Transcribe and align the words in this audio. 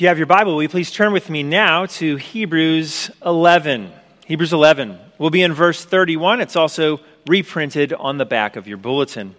If 0.00 0.02
you 0.04 0.08
have 0.08 0.16
your 0.16 0.26
Bible, 0.26 0.54
will 0.54 0.62
you 0.62 0.68
please 0.70 0.90
turn 0.90 1.12
with 1.12 1.28
me 1.28 1.42
now 1.42 1.84
to 1.84 2.16
Hebrews 2.16 3.10
11? 3.22 3.92
Hebrews 4.24 4.54
11. 4.54 4.98
We'll 5.18 5.28
be 5.28 5.42
in 5.42 5.52
verse 5.52 5.84
31. 5.84 6.40
It's 6.40 6.56
also 6.56 7.00
reprinted 7.26 7.92
on 7.92 8.16
the 8.16 8.24
back 8.24 8.56
of 8.56 8.66
your 8.66 8.78
bulletin. 8.78 9.34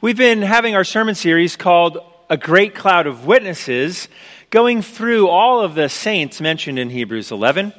We've 0.00 0.16
been 0.16 0.40
having 0.40 0.74
our 0.74 0.84
sermon 0.84 1.14
series 1.14 1.54
called 1.54 1.98
A 2.30 2.38
Great 2.38 2.74
Cloud 2.74 3.06
of 3.06 3.26
Witnesses, 3.26 4.08
going 4.48 4.80
through 4.80 5.28
all 5.28 5.60
of 5.60 5.74
the 5.74 5.90
saints 5.90 6.40
mentioned 6.40 6.78
in 6.78 6.88
Hebrews 6.88 7.30
11. 7.30 7.74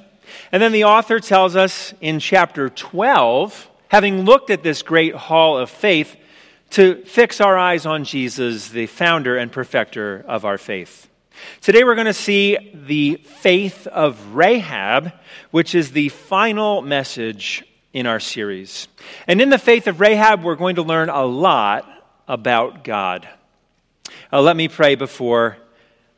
And 0.52 0.62
then 0.62 0.74
the 0.74 0.84
author 0.84 1.20
tells 1.20 1.56
us 1.56 1.96
in 2.02 2.20
chapter 2.20 2.70
12, 2.70 3.68
having 3.88 4.26
looked 4.26 4.52
at 4.52 4.62
this 4.62 4.84
great 4.84 5.16
hall 5.16 5.58
of 5.58 5.72
faith, 5.72 6.16
to 6.70 7.04
fix 7.06 7.42
our 7.42 7.58
eyes 7.58 7.88
on 7.88 8.04
Jesus, 8.04 8.70
the 8.70 8.86
founder 8.86 9.36
and 9.38 9.52
perfecter 9.52 10.24
of 10.28 10.46
our 10.46 10.60
faith. 10.60 11.09
Today 11.62 11.84
we're 11.84 11.96
going 11.96 12.08
to 12.08 12.14
see 12.14 12.58
the 12.74 13.16
faith 13.16 13.88
of 13.88 14.36
Rahab, 14.36 15.12
which 15.52 15.76
is 15.76 15.92
the 15.92 16.10
final 16.10 16.82
message 16.82 17.64
in 17.94 18.06
our 18.06 18.20
series. 18.20 18.88
And 19.28 19.42
in 19.42 19.50
the 19.50 19.58
faith 19.58 19.88
of 19.88 20.00
Rahab, 20.00 20.44
we're 20.44 20.56
going 20.56 20.76
to 20.76 20.84
learn 20.84 21.10
a 21.10 21.26
lot 21.26 21.86
about 22.28 22.84
God. 22.84 23.28
Uh, 24.32 24.42
let 24.42 24.56
me 24.56 24.68
pray 24.68 24.96
before 24.96 25.58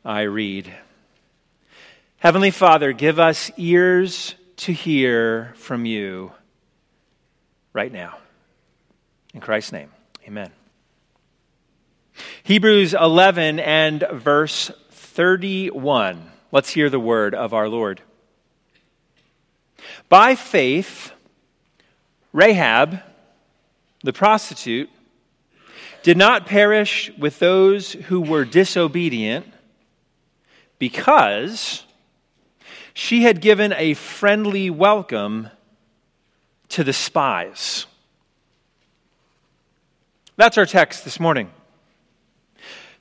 I 0.04 0.22
read. 0.22 0.72
Heavenly 2.18 2.50
Father, 2.50 2.92
give 2.92 3.18
us 3.18 3.50
ears 3.56 4.34
to 4.58 4.72
hear 4.72 5.52
from 5.56 5.86
you 5.86 6.32
right 7.72 7.92
now. 7.92 8.18
In 9.34 9.40
Christ's 9.40 9.72
name, 9.72 9.90
amen. 10.26 10.50
Hebrews 12.42 12.94
11 12.94 13.58
and 13.60 14.04
verse 14.12 14.70
31. 15.12 16.30
Let's 16.50 16.70
hear 16.70 16.88
the 16.88 16.98
word 16.98 17.34
of 17.34 17.52
our 17.52 17.68
Lord. 17.68 18.00
By 20.08 20.34
faith, 20.34 21.12
Rahab, 22.32 23.00
the 24.02 24.14
prostitute, 24.14 24.88
did 26.02 26.16
not 26.16 26.46
perish 26.46 27.10
with 27.18 27.38
those 27.38 27.92
who 27.92 28.22
were 28.22 28.46
disobedient 28.46 29.46
because 30.78 31.84
she 32.94 33.22
had 33.22 33.42
given 33.42 33.74
a 33.76 33.92
friendly 33.92 34.70
welcome 34.70 35.50
to 36.70 36.82
the 36.82 36.92
spies. 36.94 37.84
That's 40.36 40.56
our 40.56 40.66
text 40.66 41.04
this 41.04 41.20
morning. 41.20 41.50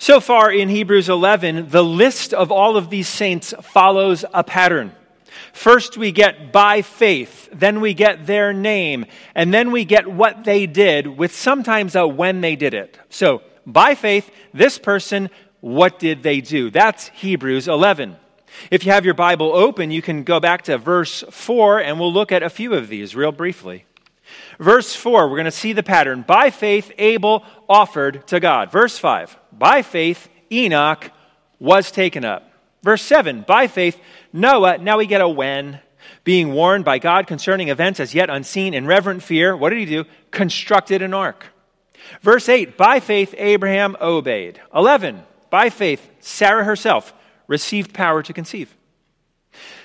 So 0.01 0.19
far 0.19 0.51
in 0.51 0.67
Hebrews 0.69 1.09
11, 1.09 1.69
the 1.69 1.83
list 1.83 2.33
of 2.33 2.51
all 2.51 2.75
of 2.75 2.89
these 2.89 3.07
saints 3.07 3.53
follows 3.61 4.25
a 4.33 4.43
pattern. 4.43 4.93
First, 5.53 5.95
we 5.95 6.11
get 6.11 6.51
by 6.51 6.81
faith, 6.81 7.47
then 7.53 7.81
we 7.81 7.93
get 7.93 8.25
their 8.25 8.51
name, 8.51 9.05
and 9.35 9.53
then 9.53 9.69
we 9.69 9.85
get 9.85 10.11
what 10.11 10.43
they 10.43 10.65
did, 10.65 11.05
with 11.05 11.35
sometimes 11.35 11.95
a 11.95 12.07
when 12.07 12.41
they 12.41 12.55
did 12.55 12.73
it. 12.73 12.97
So, 13.11 13.43
by 13.67 13.93
faith, 13.93 14.31
this 14.55 14.79
person, 14.79 15.29
what 15.59 15.99
did 15.99 16.23
they 16.23 16.41
do? 16.41 16.71
That's 16.71 17.09
Hebrews 17.09 17.67
11. 17.67 18.15
If 18.71 18.83
you 18.83 18.93
have 18.93 19.05
your 19.05 19.13
Bible 19.13 19.53
open, 19.53 19.91
you 19.91 20.01
can 20.01 20.23
go 20.23 20.39
back 20.39 20.63
to 20.63 20.79
verse 20.79 21.23
4, 21.29 21.77
and 21.79 21.99
we'll 21.99 22.11
look 22.11 22.31
at 22.31 22.41
a 22.41 22.49
few 22.49 22.73
of 22.73 22.87
these 22.87 23.15
real 23.15 23.31
briefly. 23.31 23.85
Verse 24.61 24.93
4, 24.93 25.27
we're 25.27 25.37
going 25.37 25.45
to 25.45 25.51
see 25.51 25.73
the 25.73 25.81
pattern. 25.81 26.21
By 26.21 26.51
faith, 26.51 26.91
Abel 26.99 27.43
offered 27.67 28.27
to 28.27 28.39
God. 28.39 28.71
Verse 28.71 28.95
5, 28.95 29.35
by 29.51 29.81
faith, 29.81 30.29
Enoch 30.51 31.09
was 31.57 31.89
taken 31.89 32.23
up. 32.23 32.51
Verse 32.83 33.01
7, 33.01 33.43
by 33.47 33.65
faith, 33.67 33.99
Noah, 34.31 34.77
now 34.77 34.99
we 34.99 35.07
get 35.07 35.19
a 35.19 35.27
when, 35.27 35.79
being 36.23 36.53
warned 36.53 36.85
by 36.85 36.99
God 36.99 37.25
concerning 37.25 37.69
events 37.69 37.99
as 37.99 38.13
yet 38.13 38.29
unseen 38.29 38.75
in 38.75 38.85
reverent 38.85 39.23
fear, 39.23 39.57
what 39.57 39.71
did 39.71 39.79
he 39.79 39.85
do? 39.85 40.05
Constructed 40.29 41.01
an 41.01 41.15
ark. 41.15 41.47
Verse 42.21 42.47
8, 42.47 42.77
by 42.77 42.99
faith, 42.99 43.33
Abraham 43.39 43.97
obeyed. 43.99 44.61
11, 44.75 45.23
by 45.49 45.71
faith, 45.71 46.07
Sarah 46.19 46.65
herself 46.65 47.15
received 47.47 47.95
power 47.95 48.21
to 48.21 48.31
conceive. 48.31 48.75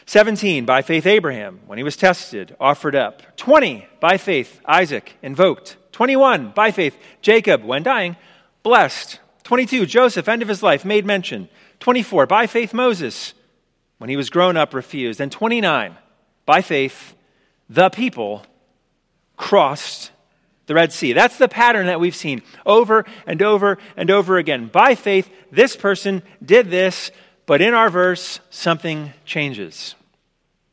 17, 0.06 0.64
by 0.64 0.82
faith, 0.82 1.04
Abraham, 1.04 1.60
when 1.66 1.78
he 1.78 1.84
was 1.84 1.96
tested, 1.96 2.54
offered 2.60 2.94
up. 2.94 3.36
20, 3.36 3.86
by 4.00 4.16
faith, 4.16 4.60
Isaac, 4.64 5.14
invoked. 5.20 5.76
21, 5.90 6.52
by 6.52 6.70
faith, 6.70 6.96
Jacob, 7.22 7.64
when 7.64 7.82
dying, 7.82 8.16
blessed. 8.62 9.18
22, 9.42 9.84
Joseph, 9.84 10.28
end 10.28 10.42
of 10.42 10.48
his 10.48 10.62
life, 10.62 10.84
made 10.84 11.04
mention. 11.04 11.48
24, 11.80 12.26
by 12.26 12.46
faith, 12.46 12.72
Moses, 12.72 13.34
when 13.98 14.08
he 14.08 14.16
was 14.16 14.30
grown 14.30 14.56
up, 14.56 14.74
refused. 14.74 15.20
And 15.20 15.32
29, 15.32 15.96
by 16.44 16.62
faith, 16.62 17.14
the 17.68 17.90
people 17.90 18.46
crossed 19.36 20.12
the 20.66 20.74
Red 20.74 20.92
Sea. 20.92 21.12
That's 21.14 21.38
the 21.38 21.48
pattern 21.48 21.86
that 21.86 22.00
we've 22.00 22.14
seen 22.14 22.42
over 22.64 23.04
and 23.26 23.42
over 23.42 23.78
and 23.96 24.10
over 24.10 24.36
again. 24.36 24.66
By 24.66 24.94
faith, 24.94 25.30
this 25.50 25.74
person 25.76 26.22
did 26.44 26.70
this, 26.70 27.10
but 27.46 27.60
in 27.60 27.74
our 27.74 27.88
verse, 27.88 28.40
something 28.50 29.12
changes. 29.24 29.94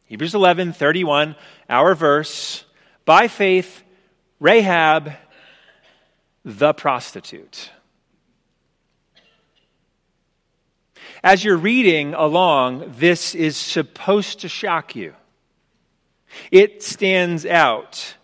Hebrews 0.05 0.35
11, 0.35 0.73
31, 0.73 1.35
our 1.69 1.95
verse. 1.95 2.65
By 3.05 3.27
faith, 3.27 3.83
Rahab, 4.39 5.13
the 6.43 6.73
prostitute. 6.73 7.71
As 11.23 11.43
you're 11.43 11.57
reading 11.57 12.13
along, 12.13 12.95
this 12.97 13.33
is 13.33 13.55
supposed 13.55 14.41
to 14.41 14.49
shock 14.49 14.95
you. 14.95 15.13
It 16.51 16.83
stands 16.83 17.45
out. 17.45 18.15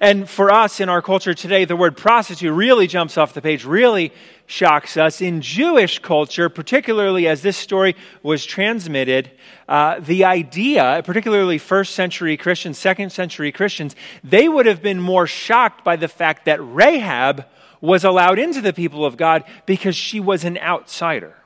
And 0.00 0.28
for 0.28 0.50
us 0.50 0.80
in 0.80 0.88
our 0.88 1.02
culture 1.02 1.34
today, 1.34 1.64
the 1.64 1.76
word 1.76 1.96
prostitute 1.96 2.52
really 2.52 2.86
jumps 2.86 3.18
off 3.18 3.34
the 3.34 3.42
page, 3.42 3.64
really 3.64 4.12
shocks 4.48 4.96
us. 4.96 5.20
In 5.20 5.42
Jewish 5.42 5.98
culture, 5.98 6.48
particularly 6.48 7.28
as 7.28 7.42
this 7.42 7.56
story 7.56 7.94
was 8.22 8.46
transmitted, 8.46 9.30
uh, 9.68 10.00
the 10.00 10.24
idea, 10.24 11.02
particularly 11.04 11.58
first 11.58 11.94
century 11.94 12.36
Christians, 12.36 12.78
second 12.78 13.10
century 13.10 13.52
Christians, 13.52 13.94
they 14.24 14.48
would 14.48 14.64
have 14.64 14.82
been 14.82 14.98
more 14.98 15.26
shocked 15.26 15.84
by 15.84 15.96
the 15.96 16.08
fact 16.08 16.46
that 16.46 16.58
Rahab 16.60 17.44
was 17.82 18.04
allowed 18.04 18.38
into 18.38 18.62
the 18.62 18.72
people 18.72 19.04
of 19.04 19.18
God 19.18 19.44
because 19.66 19.94
she 19.94 20.18
was 20.18 20.44
an 20.44 20.56
outsider. 20.58 21.36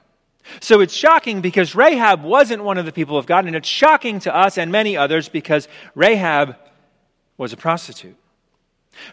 So 0.61 0.81
it's 0.81 0.95
shocking 0.95 1.41
because 1.41 1.75
Rahab 1.75 2.23
wasn't 2.23 2.63
one 2.63 2.79
of 2.79 2.87
the 2.87 2.93
people 2.93 3.19
of 3.19 3.27
God, 3.27 3.47
and 3.47 3.57
it's 3.57 3.69
shocking 3.69 4.21
to 4.21 4.35
us 4.35 4.57
and 4.57 4.71
many 4.71 4.97
others 4.97 5.29
because 5.29 5.67
Rahab 5.97 6.57
was 7.37 7.53
a 7.53 7.57
prostitute. 7.57 8.17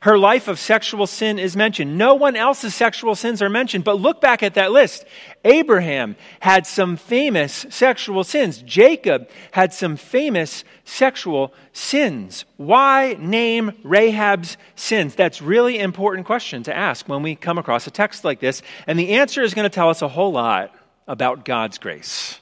Her 0.01 0.17
life 0.17 0.47
of 0.47 0.59
sexual 0.59 1.07
sin 1.07 1.39
is 1.39 1.55
mentioned. 1.55 1.97
No 1.97 2.13
one 2.13 2.35
else's 2.35 2.75
sexual 2.75 3.15
sins 3.15 3.41
are 3.41 3.49
mentioned, 3.49 3.83
but 3.83 3.99
look 3.99 4.19
back 4.19 4.43
at 4.43 4.55
that 4.55 4.71
list. 4.71 5.05
Abraham 5.45 6.15
had 6.41 6.67
some 6.67 6.97
famous 6.97 7.65
sexual 7.69 8.23
sins. 8.23 8.61
Jacob 8.61 9.29
had 9.51 9.73
some 9.73 9.95
famous 9.95 10.63
sexual 10.83 11.53
sins. 11.71 12.45
Why 12.57 13.15
name 13.19 13.71
Rahab's 13.83 14.57
sins? 14.75 15.15
That's 15.15 15.41
really 15.41 15.79
important 15.79 16.25
question 16.25 16.63
to 16.63 16.75
ask 16.75 17.07
when 17.07 17.23
we 17.23 17.35
come 17.35 17.57
across 17.57 17.87
a 17.87 17.91
text 17.91 18.25
like 18.25 18.39
this, 18.39 18.61
and 18.85 18.99
the 18.99 19.13
answer 19.13 19.41
is 19.41 19.53
going 19.53 19.69
to 19.69 19.73
tell 19.73 19.89
us 19.89 20.01
a 20.01 20.09
whole 20.09 20.33
lot 20.33 20.75
about 21.07 21.45
God's 21.45 21.77
grace. 21.77 22.39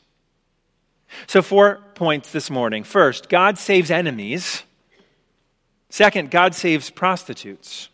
So, 1.27 1.41
four 1.41 1.81
points 1.95 2.31
this 2.31 2.49
morning. 2.49 2.83
First, 2.83 3.29
God 3.29 3.57
saves 3.57 3.89
enemies. 3.91 4.63
Second, 5.89 6.31
God 6.31 6.53
saves 6.53 6.89
prostitutes. 6.89 7.89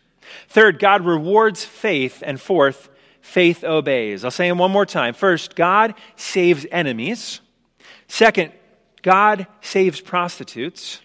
Third, 0.48 0.78
God 0.78 1.04
rewards 1.04 1.64
faith. 1.64 2.22
And 2.24 2.40
fourth, 2.40 2.88
faith 3.20 3.64
obeys. 3.64 4.24
I'll 4.24 4.30
say 4.30 4.48
them 4.48 4.58
one 4.58 4.70
more 4.70 4.86
time. 4.86 5.14
First, 5.14 5.54
God 5.54 5.94
saves 6.16 6.66
enemies. 6.70 7.40
Second, 8.08 8.52
God 9.02 9.46
saves 9.60 10.00
prostitutes. 10.00 11.00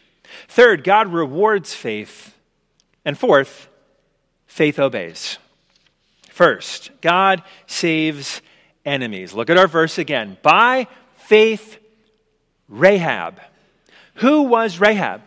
Third, 0.48 0.84
God 0.84 1.12
rewards 1.12 1.74
faith. 1.74 2.36
And 3.06 3.18
fourth, 3.18 3.70
faith 4.48 4.80
obeys. 4.80 5.38
First, 6.30 6.92
God 7.02 7.44
saves 7.68 8.42
enemies. 8.86 9.34
Look 9.34 9.50
at 9.50 9.58
our 9.58 9.68
verse 9.68 9.98
again. 9.98 10.38
By 10.42 10.88
faith, 11.16 11.78
Rahab. 12.68 13.40
Who 14.16 14.44
was 14.44 14.80
Rahab? 14.80 15.22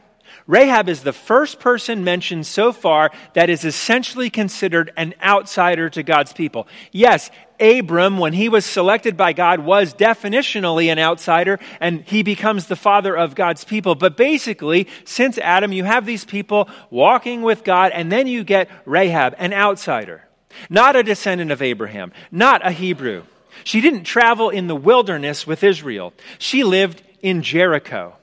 Rahab 0.46 0.88
is 0.88 1.02
the 1.02 1.12
first 1.12 1.60
person 1.60 2.04
mentioned 2.04 2.46
so 2.46 2.72
far 2.72 3.10
that 3.34 3.48
is 3.48 3.64
essentially 3.64 4.30
considered 4.30 4.92
an 4.96 5.14
outsider 5.22 5.88
to 5.90 6.02
God's 6.02 6.32
people. 6.32 6.66
Yes, 6.90 7.30
Abram, 7.60 8.18
when 8.18 8.32
he 8.32 8.48
was 8.48 8.66
selected 8.66 9.16
by 9.16 9.32
God, 9.32 9.60
was 9.60 9.94
definitionally 9.94 10.90
an 10.90 10.98
outsider, 10.98 11.60
and 11.80 12.02
he 12.02 12.22
becomes 12.24 12.66
the 12.66 12.76
father 12.76 13.16
of 13.16 13.36
God's 13.36 13.64
people. 13.64 13.94
But 13.94 14.16
basically, 14.16 14.88
since 15.04 15.38
Adam, 15.38 15.72
you 15.72 15.84
have 15.84 16.04
these 16.04 16.24
people 16.24 16.68
walking 16.90 17.42
with 17.42 17.62
God, 17.62 17.92
and 17.92 18.10
then 18.10 18.26
you 18.26 18.42
get 18.42 18.68
Rahab, 18.84 19.36
an 19.38 19.52
outsider, 19.52 20.26
not 20.68 20.96
a 20.96 21.04
descendant 21.04 21.52
of 21.52 21.62
Abraham, 21.62 22.12
not 22.32 22.66
a 22.66 22.72
Hebrew. 22.72 23.22
She 23.62 23.80
didn't 23.80 24.04
travel 24.04 24.50
in 24.50 24.66
the 24.66 24.74
wilderness 24.74 25.46
with 25.46 25.62
Israel. 25.62 26.12
She 26.38 26.64
lived 26.64 27.02
in 27.20 27.42
Jericho. 27.42 28.16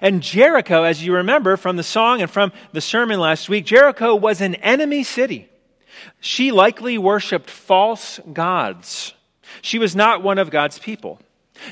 And 0.00 0.22
Jericho, 0.22 0.82
as 0.82 1.04
you 1.04 1.14
remember 1.14 1.56
from 1.56 1.76
the 1.76 1.82
song 1.82 2.22
and 2.22 2.30
from 2.30 2.52
the 2.72 2.80
sermon 2.80 3.20
last 3.20 3.48
week, 3.48 3.66
Jericho 3.66 4.14
was 4.14 4.40
an 4.40 4.54
enemy 4.56 5.04
city. 5.04 5.48
She 6.20 6.50
likely 6.50 6.98
worshiped 6.98 7.50
false 7.50 8.20
gods. 8.32 9.14
She 9.62 9.78
was 9.78 9.94
not 9.94 10.22
one 10.22 10.38
of 10.38 10.50
God's 10.50 10.78
people. 10.78 11.20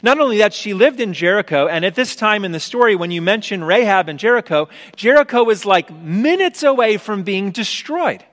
Not 0.02 0.20
only 0.20 0.38
that, 0.38 0.54
she 0.54 0.74
lived 0.74 1.00
in 1.00 1.12
Jericho, 1.12 1.66
and 1.66 1.84
at 1.84 1.94
this 1.94 2.14
time 2.14 2.44
in 2.44 2.52
the 2.52 2.60
story, 2.60 2.94
when 2.94 3.10
you 3.10 3.20
mention 3.20 3.64
Rahab 3.64 4.08
and 4.08 4.18
Jericho, 4.18 4.68
Jericho 4.94 5.42
was 5.42 5.64
like 5.64 5.92
minutes 5.92 6.62
away 6.62 6.96
from 6.96 7.24
being 7.24 7.50
destroyed. 7.50 8.24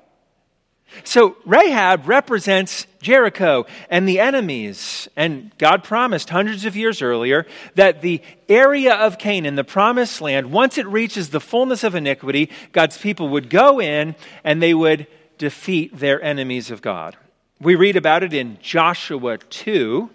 So 1.04 1.38
Rahab 1.46 2.08
represents 2.08 2.88
Jericho 3.02 3.66
and 3.90 4.08
the 4.08 4.20
enemies. 4.20 5.08
And 5.16 5.52
God 5.58 5.84
promised 5.84 6.30
hundreds 6.30 6.66
of 6.66 6.76
years 6.76 7.02
earlier 7.02 7.46
that 7.76 8.02
the 8.02 8.22
area 8.48 8.96
of 8.96 9.18
Canaan, 9.18 9.56
the 9.56 9.64
promised 9.64 10.22
land, 10.22 10.52
once 10.52 10.78
it 10.78 10.88
reaches 10.88 11.30
the 11.30 11.40
fullness 11.40 11.84
of 11.84 11.96
iniquity, 11.96 12.50
God's 12.72 12.98
people 12.98 13.30
would 13.30 13.50
go 13.50 13.80
in 13.80 14.16
and 14.44 14.62
they 14.62 14.74
would 14.74 15.08
defeat 15.38 15.98
their 15.98 16.22
enemies 16.22 16.72
of 16.72 16.82
God. 16.82 17.16
We 17.62 17.76
read 17.76 17.96
about 17.96 18.24
it 18.24 18.34
in 18.34 18.58
Joshua 18.62 19.38
2, 19.38 20.10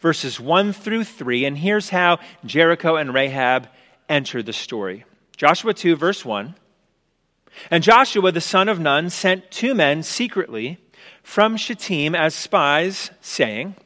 verses 0.00 0.38
1 0.38 0.72
through 0.72 1.04
3. 1.04 1.44
And 1.44 1.58
here's 1.58 1.90
how 1.90 2.18
Jericho 2.44 2.96
and 2.96 3.14
Rahab 3.14 3.68
enter 4.08 4.42
the 4.42 4.52
story 4.52 5.04
Joshua 5.36 5.74
2, 5.74 5.96
verse 5.96 6.24
1. 6.24 6.54
And 7.70 7.82
Joshua 7.82 8.32
the 8.32 8.40
son 8.40 8.68
of 8.68 8.80
Nun 8.80 9.10
sent 9.10 9.50
two 9.50 9.74
men 9.74 10.02
secretly 10.02 10.78
from 11.22 11.56
Shittim 11.56 12.14
as 12.14 12.34
spies, 12.34 13.10
saying, 13.20 13.76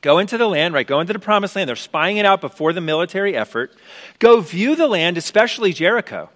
Go 0.00 0.18
into 0.18 0.38
the 0.38 0.46
land, 0.46 0.74
right? 0.74 0.86
Go 0.86 1.00
into 1.00 1.12
the 1.12 1.18
promised 1.18 1.56
land. 1.56 1.68
They're 1.68 1.76
spying 1.76 2.18
it 2.18 2.26
out 2.26 2.40
before 2.40 2.72
the 2.72 2.80
military 2.80 3.36
effort. 3.36 3.74
Go 4.20 4.40
view 4.40 4.76
the 4.76 4.86
land, 4.86 5.18
especially 5.18 5.72
Jericho. 5.72 6.30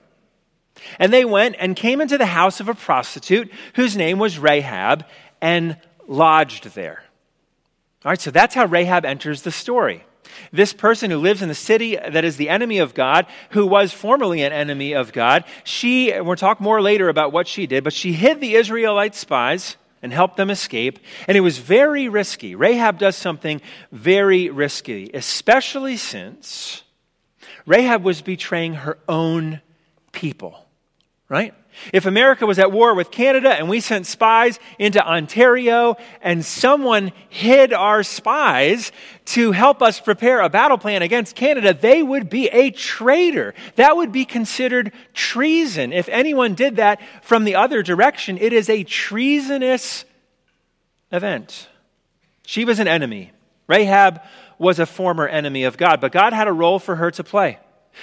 And 0.98 1.12
they 1.12 1.24
went 1.24 1.56
and 1.58 1.76
came 1.76 2.00
into 2.00 2.18
the 2.18 2.26
house 2.26 2.58
of 2.58 2.68
a 2.68 2.74
prostitute 2.74 3.52
whose 3.74 3.96
name 3.96 4.18
was 4.18 4.38
Rahab 4.38 5.04
and 5.40 5.76
lodged 6.08 6.74
there. 6.74 7.04
All 8.04 8.10
right, 8.10 8.20
so 8.20 8.32
that's 8.32 8.54
how 8.54 8.66
Rahab 8.66 9.04
enters 9.04 9.42
the 9.42 9.52
story. 9.52 10.04
This 10.52 10.72
person 10.72 11.10
who 11.10 11.18
lives 11.18 11.42
in 11.42 11.48
the 11.48 11.54
city 11.54 11.96
that 11.96 12.24
is 12.24 12.36
the 12.36 12.48
enemy 12.48 12.78
of 12.78 12.94
God, 12.94 13.26
who 13.50 13.66
was 13.66 13.92
formerly 13.92 14.42
an 14.42 14.52
enemy 14.52 14.92
of 14.92 15.12
God, 15.12 15.44
she, 15.64 16.18
we'll 16.20 16.36
talk 16.36 16.60
more 16.60 16.80
later 16.80 17.08
about 17.08 17.32
what 17.32 17.48
she 17.48 17.66
did, 17.66 17.84
but 17.84 17.92
she 17.92 18.12
hid 18.12 18.40
the 18.40 18.54
Israelite 18.54 19.14
spies 19.14 19.76
and 20.02 20.12
helped 20.12 20.36
them 20.36 20.50
escape. 20.50 20.98
And 21.28 21.36
it 21.36 21.40
was 21.40 21.58
very 21.58 22.08
risky. 22.08 22.54
Rahab 22.54 22.98
does 22.98 23.16
something 23.16 23.60
very 23.92 24.50
risky, 24.50 25.10
especially 25.14 25.96
since 25.96 26.82
Rahab 27.66 28.02
was 28.02 28.20
betraying 28.22 28.74
her 28.74 28.98
own 29.08 29.60
people, 30.10 30.66
right? 31.28 31.54
If 31.92 32.06
America 32.06 32.46
was 32.46 32.58
at 32.58 32.72
war 32.72 32.94
with 32.94 33.10
Canada 33.10 33.50
and 33.50 33.68
we 33.68 33.80
sent 33.80 34.06
spies 34.06 34.58
into 34.78 35.04
Ontario 35.04 35.96
and 36.20 36.44
someone 36.44 37.12
hid 37.28 37.72
our 37.72 38.02
spies 38.02 38.92
to 39.26 39.52
help 39.52 39.82
us 39.82 40.00
prepare 40.00 40.40
a 40.40 40.48
battle 40.48 40.78
plan 40.78 41.02
against 41.02 41.36
Canada, 41.36 41.74
they 41.74 42.02
would 42.02 42.28
be 42.28 42.48
a 42.48 42.70
traitor. 42.70 43.54
That 43.76 43.96
would 43.96 44.12
be 44.12 44.24
considered 44.24 44.92
treason. 45.14 45.92
If 45.92 46.08
anyone 46.08 46.54
did 46.54 46.76
that 46.76 47.00
from 47.22 47.44
the 47.44 47.54
other 47.54 47.82
direction, 47.82 48.38
it 48.38 48.52
is 48.52 48.68
a 48.68 48.84
treasonous 48.84 50.04
event. 51.10 51.68
She 52.44 52.64
was 52.64 52.78
an 52.78 52.88
enemy. 52.88 53.32
Rahab 53.66 54.20
was 54.58 54.78
a 54.78 54.86
former 54.86 55.26
enemy 55.26 55.64
of 55.64 55.76
God, 55.76 56.00
but 56.00 56.12
God 56.12 56.32
had 56.32 56.48
a 56.48 56.52
role 56.52 56.78
for 56.78 56.96
her 56.96 57.10
to 57.12 57.24
play. 57.24 57.58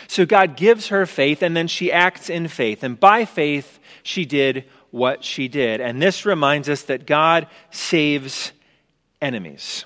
So 0.08 0.26
God 0.26 0.56
gives 0.56 0.88
her 0.88 1.06
faith, 1.06 1.42
and 1.42 1.56
then 1.56 1.68
she 1.68 1.92
acts 1.92 2.30
in 2.30 2.48
faith. 2.48 2.84
And 2.84 3.00
by 3.00 3.26
faith, 3.26 3.80
she 4.04 4.26
did 4.26 4.66
what 4.92 5.24
she 5.24 5.48
did. 5.48 5.82
And 5.82 6.02
this 6.02 6.26
reminds 6.26 6.70
us 6.70 6.84
that 6.84 7.06
God 7.06 7.48
saves 7.72 8.52
enemies. 9.22 9.86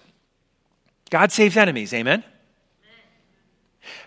God 1.09 1.31
saves 1.31 1.57
enemies. 1.57 1.93
Amen? 1.93 2.23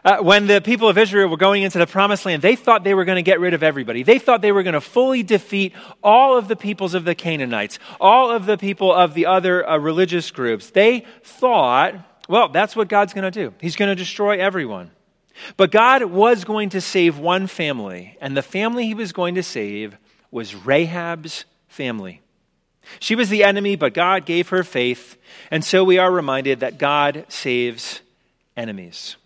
Uh, 0.05 0.19
when 0.19 0.47
the 0.47 0.61
people 0.61 0.89
of 0.89 0.97
Israel 0.97 1.29
were 1.29 1.37
going 1.37 1.63
into 1.63 1.79
the 1.79 1.87
promised 1.87 2.25
land, 2.25 2.41
they 2.41 2.57
thought 2.57 2.85
they 2.85 2.95
were 2.95 3.05
going 3.05 3.17
to 3.17 3.23
get 3.23 3.41
rid 3.41 3.55
of 3.55 3.63
everybody. 3.63 4.03
They 4.03 4.19
thought 4.19 4.41
they 4.41 4.53
were 4.53 4.63
going 4.63 4.75
to 4.75 4.81
fully 4.81 5.23
defeat 5.23 5.75
all 6.03 6.39
of 6.39 6.49
the 6.49 6.57
peoples 6.57 6.95
of 6.95 7.05
the 7.05 7.15
Canaanites, 7.15 7.79
all 8.01 8.31
of 8.31 8.47
the 8.47 8.57
people 8.57 8.93
of 8.93 9.15
the 9.15 9.27
other 9.27 9.69
uh, 9.69 9.77
religious 9.79 10.31
groups. 10.31 10.71
They 10.71 11.05
thought, 11.23 11.95
well, 12.29 12.49
that's 12.49 12.75
what 12.75 12.89
God's 12.89 13.13
going 13.13 13.31
to 13.31 13.31
do. 13.31 13.53
He's 13.61 13.77
going 13.77 13.89
to 13.89 13.95
destroy 13.95 14.39
everyone. 14.39 14.91
But 15.57 15.71
God 15.71 16.05
was 16.05 16.45
going 16.45 16.71
to 16.71 16.81
save 16.81 17.19
one 17.19 17.47
family, 17.47 18.17
and 18.21 18.37
the 18.37 18.43
family 18.43 18.87
he 18.87 18.95
was 18.95 19.13
going 19.13 19.35
to 19.35 19.43
save 19.43 19.97
was 20.31 20.55
Rahab's 20.55 21.45
family. 21.69 22.23
She 23.01 23.15
was 23.15 23.29
the 23.29 23.45
enemy, 23.45 23.77
but 23.77 23.95
God 23.95 24.27
gave 24.27 24.49
her 24.51 24.63
faith, 24.63 25.17
and 25.51 25.65
so 25.65 25.85
we 25.85 25.99
are 25.99 26.11
reminded 26.11 26.61
that 26.61 26.79
God 26.79 27.27
saves 27.29 28.01
enemies. 28.57 29.17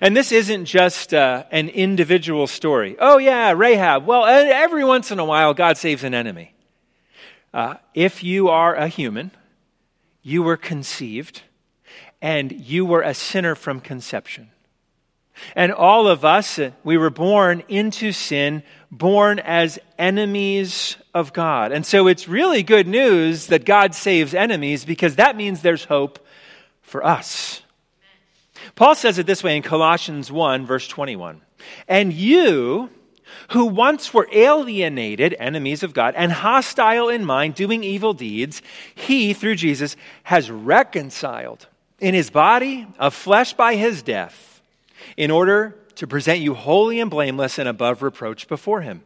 And 0.00 0.16
this 0.16 0.32
isn't 0.32 0.64
just 0.64 1.12
uh, 1.12 1.44
an 1.50 1.68
individual 1.68 2.46
story. 2.46 2.96
Oh, 2.98 3.18
yeah, 3.18 3.52
Rahab. 3.52 4.06
Well, 4.06 4.24
every 4.24 4.84
once 4.84 5.10
in 5.10 5.18
a 5.18 5.24
while, 5.24 5.54
God 5.54 5.76
saves 5.76 6.04
an 6.04 6.14
enemy. 6.14 6.54
Uh, 7.52 7.74
if 7.94 8.24
you 8.24 8.48
are 8.48 8.74
a 8.74 8.88
human, 8.88 9.30
you 10.22 10.42
were 10.42 10.56
conceived, 10.56 11.42
and 12.20 12.50
you 12.50 12.84
were 12.84 13.02
a 13.02 13.14
sinner 13.14 13.54
from 13.54 13.78
conception. 13.80 14.50
And 15.56 15.72
all 15.72 16.06
of 16.06 16.24
us, 16.24 16.60
we 16.82 16.96
were 16.96 17.10
born 17.10 17.62
into 17.68 18.12
sin, 18.12 18.62
born 18.90 19.38
as 19.40 19.78
enemies 19.98 20.96
of 21.12 21.32
God. 21.32 21.72
And 21.72 21.84
so 21.84 22.06
it's 22.06 22.28
really 22.28 22.62
good 22.62 22.86
news 22.86 23.48
that 23.48 23.64
God 23.64 23.94
saves 23.94 24.34
enemies 24.34 24.84
because 24.84 25.16
that 25.16 25.36
means 25.36 25.62
there's 25.62 25.84
hope 25.84 26.24
for 26.82 27.04
us. 27.04 27.62
Paul 28.74 28.94
says 28.94 29.18
it 29.18 29.26
this 29.26 29.42
way 29.42 29.56
in 29.56 29.62
Colossians 29.62 30.30
1, 30.30 30.66
verse 30.66 30.88
21. 30.88 31.40
And 31.88 32.12
you, 32.12 32.90
who 33.50 33.66
once 33.66 34.14
were 34.14 34.28
alienated, 34.32 35.34
enemies 35.38 35.82
of 35.82 35.94
God, 35.94 36.14
and 36.16 36.32
hostile 36.32 37.08
in 37.08 37.24
mind, 37.24 37.54
doing 37.54 37.84
evil 37.84 38.14
deeds, 38.14 38.62
he, 38.94 39.32
through 39.34 39.56
Jesus, 39.56 39.96
has 40.24 40.50
reconciled 40.50 41.66
in 41.98 42.14
his 42.14 42.30
body 42.30 42.86
of 42.98 43.14
flesh 43.14 43.54
by 43.54 43.74
his 43.76 44.02
death 44.02 44.53
in 45.16 45.30
order 45.30 45.76
to 45.96 46.06
present 46.06 46.40
you 46.40 46.54
holy 46.54 47.00
and 47.00 47.10
blameless 47.10 47.58
and 47.58 47.68
above 47.68 48.02
reproach 48.02 48.48
before 48.48 48.80
him. 48.82 49.02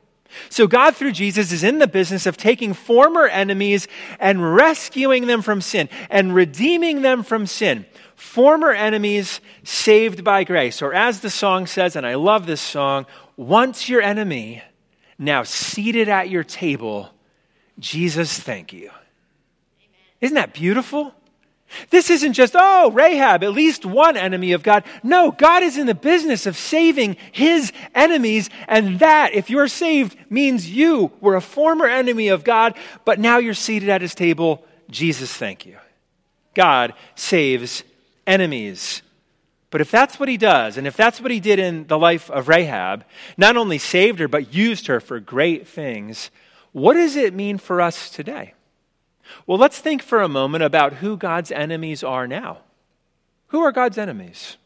So 0.51 0.67
God 0.67 0.95
through 0.95 1.13
Jesus 1.13 1.53
is 1.53 1.65
in 1.65 1.79
the 1.79 1.87
business 1.87 2.27
of 2.27 2.37
taking 2.37 2.75
former 2.75 3.27
enemies 3.27 3.89
and 4.19 4.55
rescuing 4.55 5.27
them 5.27 5.43
from 5.43 5.61
sin 5.61 5.89
and 6.11 6.35
redeeming 6.35 7.03
them 7.03 7.23
from 7.23 7.47
sin. 7.47 7.87
Former 8.15 8.73
enemies 8.73 9.41
saved 9.65 10.25
by 10.25 10.45
grace. 10.45 10.83
Or 10.83 10.93
as 10.93 11.21
the 11.21 11.31
song 11.31 11.67
says, 11.67 11.97
and 11.97 12.07
I 12.07 12.17
love 12.17 12.47
this 12.47 12.61
song, 12.61 13.07
once 13.37 13.89
your 13.89 14.03
enemy, 14.03 14.63
now 15.19 15.45
seated 15.45 16.09
at 16.09 16.29
your 16.29 16.45
table, 16.45 17.09
Jesus, 17.79 18.39
thank 18.39 18.73
you. 18.73 18.91
Isn't 20.21 20.35
that 20.35 20.53
beautiful? 20.53 21.15
This 21.91 22.11
isn't 22.11 22.33
just, 22.33 22.55
oh, 22.57 22.91
Rahab, 22.91 23.45
at 23.45 23.53
least 23.53 23.85
one 23.85 24.17
enemy 24.17 24.53
of 24.53 24.63
God. 24.63 24.85
No, 25.03 25.31
God 25.31 25.63
is 25.63 25.77
in 25.77 25.87
the 25.87 25.95
business 25.95 26.47
of 26.47 26.57
saving 26.57 27.17
his 27.33 27.73
enemies, 27.95 28.51
and 28.67 28.99
that, 29.01 29.35
if 29.35 29.51
you're 29.51 29.69
saved, 29.69 30.17
means 30.31 30.71
you 30.71 31.13
were 31.21 31.37
a 31.37 31.41
former 31.41 31.87
enemy 31.87 32.29
of 32.29 32.45
God, 32.45 32.75
but 33.05 33.19
now 33.19 33.39
you're 33.39 33.55
seated 33.55 33.89
at 33.89 34.01
his 34.01 34.15
table. 34.15 34.65
Jesus, 34.91 35.33
thank 35.33 35.67
you. 35.67 35.77
God 36.55 36.95
saves 37.15 37.85
enemies. 38.27 39.03
But 39.71 39.83
if 39.83 39.91
that's 39.91 40.19
what 40.19 40.31
he 40.31 40.39
does, 40.39 40.79
and 40.79 40.87
if 40.87 40.97
that's 40.97 41.21
what 41.21 41.31
he 41.31 41.41
did 41.41 41.59
in 41.59 41.87
the 41.87 41.99
life 41.99 42.31
of 42.31 42.49
Rahab, 42.49 43.05
not 43.37 43.57
only 43.57 43.79
saved 43.79 44.19
her, 44.19 44.29
but 44.29 44.55
used 44.55 44.87
her 44.87 44.99
for 44.99 45.21
great 45.21 45.69
things, 45.69 46.31
what 46.73 46.95
does 46.95 47.17
it 47.17 47.35
mean 47.35 47.59
for 47.59 47.81
us 47.81 48.09
today? 48.09 48.55
Well, 49.47 49.59
let's 49.59 49.79
think 49.79 50.03
for 50.03 50.21
a 50.21 50.29
moment 50.29 50.65
about 50.65 50.95
who 50.95 51.17
God's 51.17 51.53
enemies 51.53 52.03
are 52.03 52.27
now. 52.27 52.59
Who 53.49 53.61
are 53.61 53.73
God's 53.73 53.99
enemies? 53.99 54.57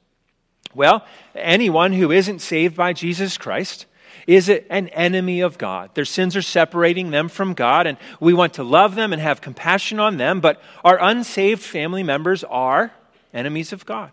Well, 0.74 1.04
anyone 1.34 1.92
who 1.92 2.10
isn't 2.10 2.40
saved 2.40 2.76
by 2.76 2.92
Jesus 2.92 3.36
Christ 3.36 3.86
is 4.26 4.48
an 4.48 4.88
enemy 4.88 5.40
of 5.40 5.58
God. 5.58 5.90
Their 5.94 6.04
sins 6.04 6.36
are 6.36 6.42
separating 6.42 7.10
them 7.10 7.28
from 7.28 7.54
God, 7.54 7.86
and 7.86 7.98
we 8.20 8.32
want 8.32 8.54
to 8.54 8.62
love 8.62 8.94
them 8.94 9.12
and 9.12 9.20
have 9.20 9.40
compassion 9.40 9.98
on 9.98 10.16
them, 10.16 10.40
but 10.40 10.62
our 10.84 10.98
unsaved 11.02 11.62
family 11.62 12.02
members 12.02 12.44
are 12.44 12.92
enemies 13.34 13.72
of 13.72 13.84
God. 13.84 14.10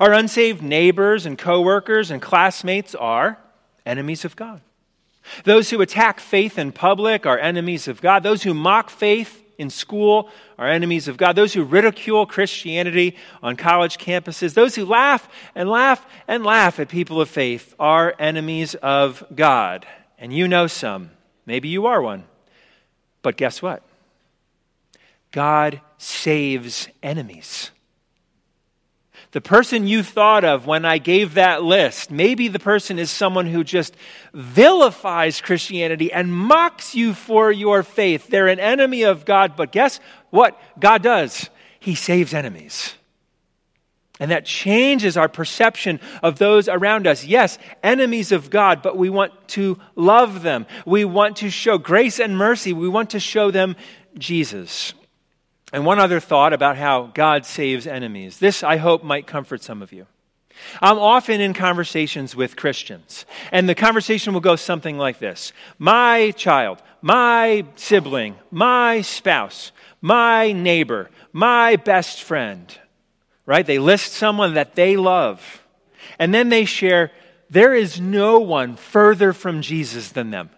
Our 0.00 0.12
unsaved 0.12 0.62
neighbors 0.62 1.26
and 1.26 1.38
coworkers 1.38 2.10
and 2.10 2.20
classmates 2.20 2.94
are 2.94 3.38
enemies 3.86 4.24
of 4.24 4.36
God. 4.36 4.60
Those 5.44 5.70
who 5.70 5.80
attack 5.80 6.20
faith 6.20 6.58
in 6.58 6.72
public 6.72 7.26
are 7.26 7.38
enemies 7.38 7.86
of 7.86 8.00
God. 8.00 8.22
Those 8.22 8.42
who 8.42 8.54
mock 8.54 8.90
faith 8.90 9.42
in 9.58 9.68
school 9.68 10.30
are 10.56 10.68
enemies 10.68 11.08
of 11.08 11.16
God. 11.16 11.34
Those 11.34 11.52
who 11.52 11.64
ridicule 11.64 12.24
Christianity 12.24 13.16
on 13.42 13.56
college 13.56 13.98
campuses, 13.98 14.54
those 14.54 14.76
who 14.76 14.86
laugh 14.86 15.28
and 15.54 15.68
laugh 15.68 16.06
and 16.26 16.44
laugh 16.44 16.78
at 16.78 16.88
people 16.88 17.20
of 17.20 17.28
faith 17.28 17.74
are 17.78 18.14
enemies 18.18 18.76
of 18.76 19.24
God. 19.34 19.86
And 20.18 20.32
you 20.32 20.48
know 20.48 20.68
some. 20.68 21.10
Maybe 21.44 21.68
you 21.68 21.86
are 21.86 22.00
one. 22.00 22.24
But 23.22 23.36
guess 23.36 23.60
what? 23.60 23.82
God 25.32 25.80
saves 25.98 26.88
enemies. 27.02 27.70
The 29.32 29.40
person 29.42 29.86
you 29.86 30.02
thought 30.02 30.42
of 30.44 30.66
when 30.66 30.86
I 30.86 30.96
gave 30.96 31.34
that 31.34 31.62
list, 31.62 32.10
maybe 32.10 32.48
the 32.48 32.58
person 32.58 32.98
is 32.98 33.10
someone 33.10 33.46
who 33.46 33.62
just 33.62 33.94
vilifies 34.32 35.42
Christianity 35.42 36.10
and 36.10 36.34
mocks 36.34 36.94
you 36.94 37.12
for 37.12 37.52
your 37.52 37.82
faith. 37.82 38.28
They're 38.28 38.48
an 38.48 38.58
enemy 38.58 39.02
of 39.02 39.26
God, 39.26 39.54
but 39.54 39.70
guess 39.70 40.00
what 40.30 40.58
God 40.80 41.02
does? 41.02 41.50
He 41.78 41.94
saves 41.94 42.32
enemies. 42.32 42.94
And 44.18 44.30
that 44.30 44.46
changes 44.46 45.16
our 45.16 45.28
perception 45.28 46.00
of 46.22 46.38
those 46.38 46.68
around 46.68 47.06
us. 47.06 47.24
Yes, 47.24 47.58
enemies 47.82 48.32
of 48.32 48.50
God, 48.50 48.82
but 48.82 48.96
we 48.96 49.10
want 49.10 49.32
to 49.48 49.78
love 49.94 50.42
them. 50.42 50.66
We 50.86 51.04
want 51.04 51.36
to 51.36 51.50
show 51.50 51.78
grace 51.78 52.18
and 52.18 52.36
mercy. 52.36 52.72
We 52.72 52.88
want 52.88 53.10
to 53.10 53.20
show 53.20 53.50
them 53.50 53.76
Jesus. 54.16 54.94
And 55.72 55.84
one 55.84 55.98
other 55.98 56.20
thought 56.20 56.52
about 56.52 56.76
how 56.76 57.10
God 57.14 57.44
saves 57.44 57.86
enemies. 57.86 58.38
This, 58.38 58.62
I 58.62 58.76
hope, 58.78 59.02
might 59.02 59.26
comfort 59.26 59.62
some 59.62 59.82
of 59.82 59.92
you. 59.92 60.06
I'm 60.80 60.98
often 60.98 61.40
in 61.40 61.54
conversations 61.54 62.34
with 62.34 62.56
Christians, 62.56 63.26
and 63.52 63.68
the 63.68 63.74
conversation 63.74 64.32
will 64.32 64.40
go 64.40 64.56
something 64.56 64.98
like 64.98 65.18
this 65.18 65.52
My 65.78 66.32
child, 66.32 66.82
my 67.00 67.64
sibling, 67.76 68.36
my 68.50 69.02
spouse, 69.02 69.72
my 70.00 70.52
neighbor, 70.52 71.10
my 71.32 71.76
best 71.76 72.22
friend, 72.22 72.76
right? 73.46 73.66
They 73.66 73.78
list 73.78 74.12
someone 74.12 74.54
that 74.54 74.74
they 74.74 74.96
love, 74.96 75.62
and 76.18 76.34
then 76.34 76.48
they 76.48 76.64
share, 76.64 77.12
There 77.50 77.74
is 77.74 78.00
no 78.00 78.40
one 78.40 78.76
further 78.76 79.32
from 79.32 79.62
Jesus 79.62 80.10
than 80.10 80.30
them. 80.30 80.50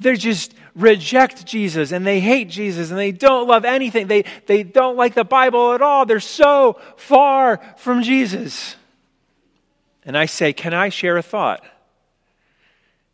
They 0.00 0.16
just 0.16 0.54
reject 0.74 1.44
Jesus 1.46 1.92
and 1.92 2.06
they 2.06 2.20
hate 2.20 2.48
Jesus 2.48 2.90
and 2.90 2.98
they 2.98 3.12
don't 3.12 3.48
love 3.48 3.64
anything. 3.64 4.06
They, 4.06 4.24
they 4.46 4.62
don't 4.62 4.96
like 4.96 5.14
the 5.14 5.24
Bible 5.24 5.72
at 5.72 5.82
all. 5.82 6.06
They're 6.06 6.20
so 6.20 6.78
far 6.96 7.60
from 7.76 8.02
Jesus. 8.02 8.76
And 10.04 10.16
I 10.16 10.26
say, 10.26 10.52
Can 10.52 10.74
I 10.74 10.88
share 10.88 11.16
a 11.16 11.22
thought? 11.22 11.64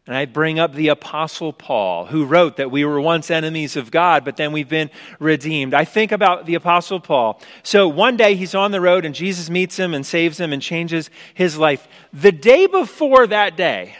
And 0.06 0.14
I 0.14 0.26
bring 0.26 0.58
up 0.58 0.74
the 0.74 0.88
Apostle 0.88 1.54
Paul, 1.54 2.04
who 2.06 2.26
wrote 2.26 2.58
that 2.58 2.70
we 2.70 2.84
were 2.84 3.00
once 3.00 3.30
enemies 3.30 3.74
of 3.74 3.90
God, 3.90 4.22
but 4.22 4.36
then 4.36 4.52
we've 4.52 4.68
been 4.68 4.90
redeemed. 5.18 5.72
I 5.72 5.86
think 5.86 6.12
about 6.12 6.44
the 6.44 6.56
Apostle 6.56 7.00
Paul. 7.00 7.40
So 7.62 7.88
one 7.88 8.18
day 8.18 8.34
he's 8.34 8.54
on 8.54 8.70
the 8.70 8.82
road 8.82 9.06
and 9.06 9.14
Jesus 9.14 9.48
meets 9.48 9.78
him 9.78 9.94
and 9.94 10.04
saves 10.04 10.38
him 10.38 10.52
and 10.52 10.60
changes 10.60 11.08
his 11.32 11.56
life. 11.56 11.88
The 12.12 12.32
day 12.32 12.66
before 12.66 13.26
that 13.28 13.56
day, 13.56 13.96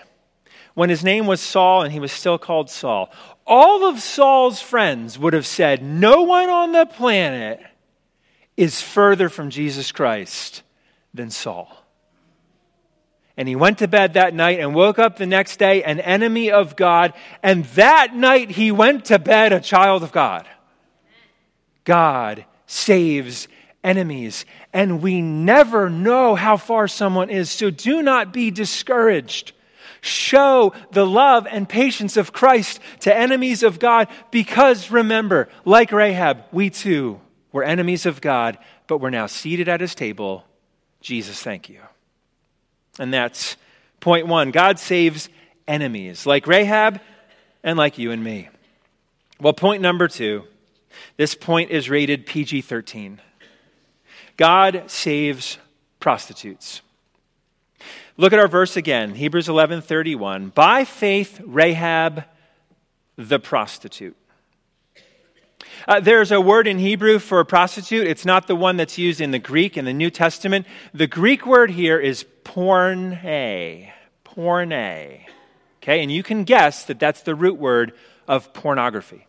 when 0.74 0.90
his 0.90 1.04
name 1.04 1.26
was 1.26 1.40
Saul 1.40 1.82
and 1.82 1.92
he 1.92 2.00
was 2.00 2.12
still 2.12 2.38
called 2.38 2.68
Saul, 2.68 3.10
all 3.46 3.88
of 3.88 4.00
Saul's 4.00 4.60
friends 4.60 5.18
would 5.18 5.32
have 5.32 5.46
said, 5.46 5.82
No 5.82 6.22
one 6.22 6.48
on 6.48 6.72
the 6.72 6.86
planet 6.86 7.60
is 8.56 8.80
further 8.80 9.28
from 9.28 9.50
Jesus 9.50 9.92
Christ 9.92 10.62
than 11.12 11.30
Saul. 11.30 11.84
And 13.36 13.48
he 13.48 13.56
went 13.56 13.78
to 13.78 13.88
bed 13.88 14.14
that 14.14 14.32
night 14.32 14.60
and 14.60 14.74
woke 14.74 14.98
up 14.98 15.16
the 15.16 15.26
next 15.26 15.58
day 15.58 15.82
an 15.82 15.98
enemy 16.00 16.52
of 16.52 16.76
God. 16.76 17.14
And 17.42 17.64
that 17.66 18.14
night 18.14 18.50
he 18.50 18.70
went 18.70 19.06
to 19.06 19.18
bed 19.18 19.52
a 19.52 19.60
child 19.60 20.04
of 20.04 20.12
God. 20.12 20.46
God 21.82 22.44
saves 22.66 23.48
enemies. 23.82 24.44
And 24.72 25.02
we 25.02 25.20
never 25.20 25.90
know 25.90 26.36
how 26.36 26.56
far 26.56 26.86
someone 26.86 27.28
is. 27.28 27.50
So 27.50 27.70
do 27.70 28.02
not 28.02 28.32
be 28.32 28.52
discouraged 28.52 29.52
show 30.04 30.72
the 30.92 31.06
love 31.06 31.46
and 31.50 31.68
patience 31.68 32.16
of 32.16 32.32
Christ 32.32 32.78
to 33.00 33.16
enemies 33.16 33.62
of 33.62 33.78
God 33.78 34.08
because 34.30 34.90
remember, 34.90 35.48
like 35.64 35.92
Rahab, 35.92 36.44
we 36.52 36.70
too 36.70 37.20
were 37.52 37.64
enemies 37.64 38.04
of 38.04 38.20
God, 38.20 38.58
but 38.86 38.98
we're 38.98 39.10
now 39.10 39.26
seated 39.26 39.68
at 39.68 39.80
his 39.80 39.94
table. 39.94 40.44
Jesus, 41.00 41.42
thank 41.42 41.68
you. 41.68 41.80
And 42.98 43.12
that's 43.12 43.56
point 44.00 44.26
one 44.26 44.50
God 44.50 44.78
saves 44.78 45.28
enemies, 45.66 46.26
like 46.26 46.46
Rahab 46.46 47.00
and 47.62 47.78
like 47.78 47.96
you 47.96 48.12
and 48.12 48.22
me. 48.22 48.50
Well, 49.40 49.54
point 49.54 49.82
number 49.82 50.08
two 50.08 50.44
this 51.16 51.34
point 51.34 51.70
is 51.70 51.90
rated 51.90 52.26
PG 52.26 52.62
13. 52.62 53.20
God 54.36 54.84
saves 54.86 55.58
prostitutes. 56.00 56.82
Look 58.16 58.32
at 58.32 58.38
our 58.38 58.48
verse 58.48 58.76
again, 58.76 59.14
Hebrews 59.14 59.48
11:31. 59.48 60.52
By 60.54 60.84
faith 60.84 61.40
Rahab 61.44 62.24
the 63.16 63.38
prostitute. 63.38 64.16
Uh, 65.86 66.00
there's 66.00 66.32
a 66.32 66.40
word 66.40 66.66
in 66.66 66.78
Hebrew 66.78 67.18
for 67.18 67.44
prostitute. 67.44 68.06
It's 68.06 68.24
not 68.24 68.46
the 68.46 68.56
one 68.56 68.76
that's 68.76 68.96
used 68.96 69.20
in 69.20 69.32
the 69.32 69.38
Greek 69.38 69.76
in 69.76 69.84
the 69.84 69.92
New 69.92 70.10
Testament. 70.10 70.66
The 70.92 71.06
Greek 71.06 71.46
word 71.46 71.70
here 71.70 71.98
is 71.98 72.24
porne. 72.44 73.18
Porne. 74.24 74.72
Okay, 75.82 76.02
and 76.02 76.10
you 76.10 76.22
can 76.22 76.44
guess 76.44 76.84
that 76.84 76.98
that's 76.98 77.22
the 77.22 77.34
root 77.34 77.58
word 77.58 77.92
of 78.26 78.52
pornography. 78.54 79.26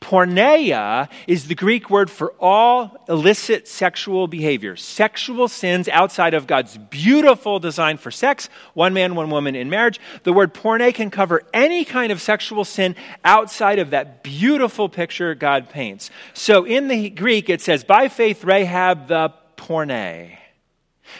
Porneia 0.00 1.08
is 1.26 1.46
the 1.46 1.54
Greek 1.54 1.88
word 1.88 2.10
for 2.10 2.34
all 2.40 3.04
illicit 3.08 3.68
sexual 3.68 4.26
behavior, 4.26 4.76
sexual 4.76 5.48
sins 5.48 5.88
outside 5.88 6.34
of 6.34 6.46
God's 6.46 6.76
beautiful 6.76 7.60
design 7.60 7.96
for 7.96 8.10
sex, 8.10 8.48
one 8.74 8.92
man, 8.92 9.14
one 9.14 9.30
woman 9.30 9.54
in 9.54 9.70
marriage. 9.70 10.00
The 10.24 10.32
word 10.32 10.52
porne 10.52 10.92
can 10.92 11.10
cover 11.10 11.42
any 11.54 11.84
kind 11.84 12.10
of 12.10 12.20
sexual 12.20 12.64
sin 12.64 12.96
outside 13.24 13.78
of 13.78 13.90
that 13.90 14.22
beautiful 14.22 14.88
picture 14.88 15.34
God 15.34 15.70
paints. 15.70 16.10
So 16.34 16.64
in 16.64 16.88
the 16.88 17.08
Greek, 17.10 17.48
it 17.48 17.60
says, 17.60 17.84
by 17.84 18.08
faith, 18.08 18.44
Rahab 18.44 19.06
the 19.06 19.32
porne. 19.56 20.32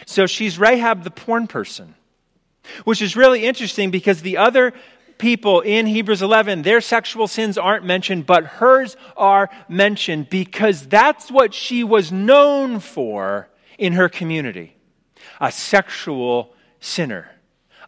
So 0.07 0.27
she's 0.27 0.59
Rahab 0.59 1.05
the 1.05 1.11
porn 1.11 1.47
person, 1.47 1.95
which 2.85 3.01
is 3.01 3.15
really 3.15 3.45
interesting 3.45 3.91
because 3.91 4.23
the 4.23 4.39
other 4.39 4.73
people 5.23 5.61
in 5.61 5.87
Hebrews 5.87 6.21
11, 6.21 6.63
their 6.63 6.81
sexual 6.81 7.29
sins 7.29 7.57
aren't 7.57 7.85
mentioned, 7.85 8.27
but 8.27 8.45
hers 8.45 8.97
are 9.17 9.49
mentioned 9.69 10.29
because 10.29 10.87
that's 10.89 11.31
what 11.31 11.55
she 11.55 11.85
was 11.85 12.11
known 12.11 12.81
for 12.81 13.49
in 13.79 13.95
her 13.95 14.09
community 14.09 14.77
a 15.41 15.51
sexual 15.51 16.55
sinner, 16.81 17.31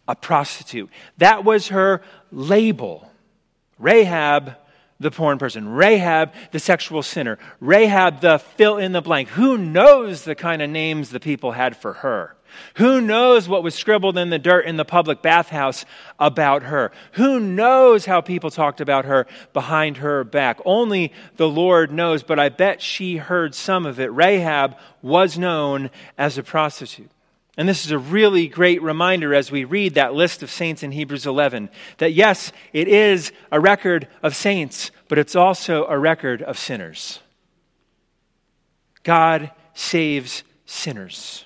a 0.07 0.15
prostitute. 0.15 0.89
That 1.17 1.43
was 1.43 1.67
her 1.69 2.01
label. 2.31 3.09
Rahab, 3.77 4.55
the 4.99 5.11
porn 5.11 5.37
person. 5.37 5.67
Rahab, 5.69 6.33
the 6.51 6.59
sexual 6.59 7.03
sinner. 7.03 7.37
Rahab, 7.59 8.21
the 8.21 8.39
fill 8.39 8.77
in 8.77 8.93
the 8.93 9.01
blank. 9.01 9.29
Who 9.29 9.57
knows 9.57 10.23
the 10.23 10.35
kind 10.35 10.61
of 10.61 10.69
names 10.69 11.09
the 11.09 11.19
people 11.19 11.51
had 11.51 11.75
for 11.75 11.93
her? 11.93 12.34
Who 12.75 13.01
knows 13.01 13.47
what 13.47 13.63
was 13.63 13.75
scribbled 13.75 14.17
in 14.17 14.29
the 14.29 14.39
dirt 14.39 14.65
in 14.65 14.77
the 14.77 14.85
public 14.85 15.21
bathhouse 15.21 15.85
about 16.19 16.63
her? 16.63 16.91
Who 17.13 17.39
knows 17.39 18.05
how 18.05 18.21
people 18.21 18.51
talked 18.51 18.81
about 18.81 19.05
her 19.05 19.27
behind 19.53 19.97
her 19.97 20.23
back? 20.23 20.59
Only 20.65 21.13
the 21.37 21.49
Lord 21.49 21.91
knows, 21.91 22.23
but 22.23 22.39
I 22.39 22.49
bet 22.49 22.81
she 22.81 23.17
heard 23.17 23.55
some 23.55 23.85
of 23.85 23.99
it. 23.99 24.11
Rahab 24.11 24.75
was 25.01 25.37
known 25.37 25.89
as 26.17 26.37
a 26.37 26.43
prostitute. 26.43 27.09
And 27.57 27.69
this 27.69 27.85
is 27.85 27.91
a 27.91 27.97
really 27.97 28.47
great 28.47 28.81
reminder 28.81 29.33
as 29.33 29.49
we 29.49 29.63
read 29.63 29.93
that 29.93 30.13
list 30.13 30.43
of 30.43 30.51
saints 30.51 30.83
in 30.83 30.91
Hebrews 30.91 31.25
11 31.25 31.69
that 31.99 32.11
yes, 32.11 32.51
it 32.73 32.87
is 32.87 33.31
a 33.51 33.59
record 33.59 34.07
of 34.21 34.35
saints, 34.35 34.91
but 35.07 35.17
it's 35.17 35.35
also 35.35 35.85
a 35.85 35.97
record 35.97 36.41
of 36.41 36.59
sinners. 36.59 37.19
God 39.03 39.51
saves 39.73 40.43
sinners. 40.65 41.44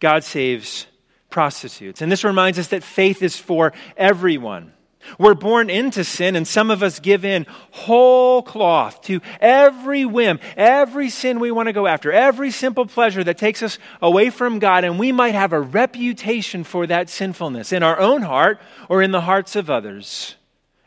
God 0.00 0.24
saves 0.24 0.86
prostitutes. 1.30 2.02
And 2.02 2.10
this 2.10 2.24
reminds 2.24 2.58
us 2.58 2.68
that 2.68 2.82
faith 2.82 3.22
is 3.22 3.36
for 3.36 3.72
everyone. 3.96 4.72
We're 5.18 5.34
born 5.34 5.70
into 5.70 6.04
sin, 6.04 6.36
and 6.36 6.46
some 6.46 6.70
of 6.70 6.82
us 6.82 6.98
give 6.98 7.24
in 7.24 7.46
whole 7.70 8.42
cloth 8.42 9.02
to 9.02 9.20
every 9.40 10.04
whim, 10.04 10.40
every 10.56 11.10
sin 11.10 11.38
we 11.38 11.50
want 11.50 11.68
to 11.68 11.72
go 11.72 11.86
after, 11.86 12.12
every 12.12 12.50
simple 12.50 12.86
pleasure 12.86 13.22
that 13.24 13.38
takes 13.38 13.62
us 13.62 13.78
away 14.02 14.30
from 14.30 14.58
God, 14.58 14.84
and 14.84 14.98
we 14.98 15.12
might 15.12 15.34
have 15.34 15.52
a 15.52 15.60
reputation 15.60 16.64
for 16.64 16.86
that 16.86 17.08
sinfulness 17.08 17.72
in 17.72 17.82
our 17.82 17.98
own 17.98 18.22
heart 18.22 18.60
or 18.88 19.02
in 19.02 19.12
the 19.12 19.22
hearts 19.22 19.56
of 19.56 19.70
others. 19.70 20.36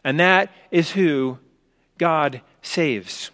And 0.04 0.20
that 0.20 0.52
is 0.72 0.92
who 0.92 1.40
God 1.98 2.42
saves. 2.62 3.32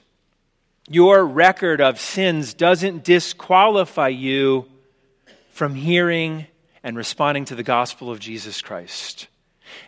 Your 0.88 1.26
record 1.26 1.82
of 1.82 2.00
sins 2.00 2.54
doesn't 2.54 3.04
disqualify 3.04 4.10
you 4.10 4.68
from 5.56 5.74
hearing 5.74 6.46
and 6.84 6.98
responding 6.98 7.46
to 7.46 7.56
the 7.56 7.64
gospel 7.64 8.12
of 8.12 8.20
Jesus 8.20 8.62
Christ. 8.62 9.30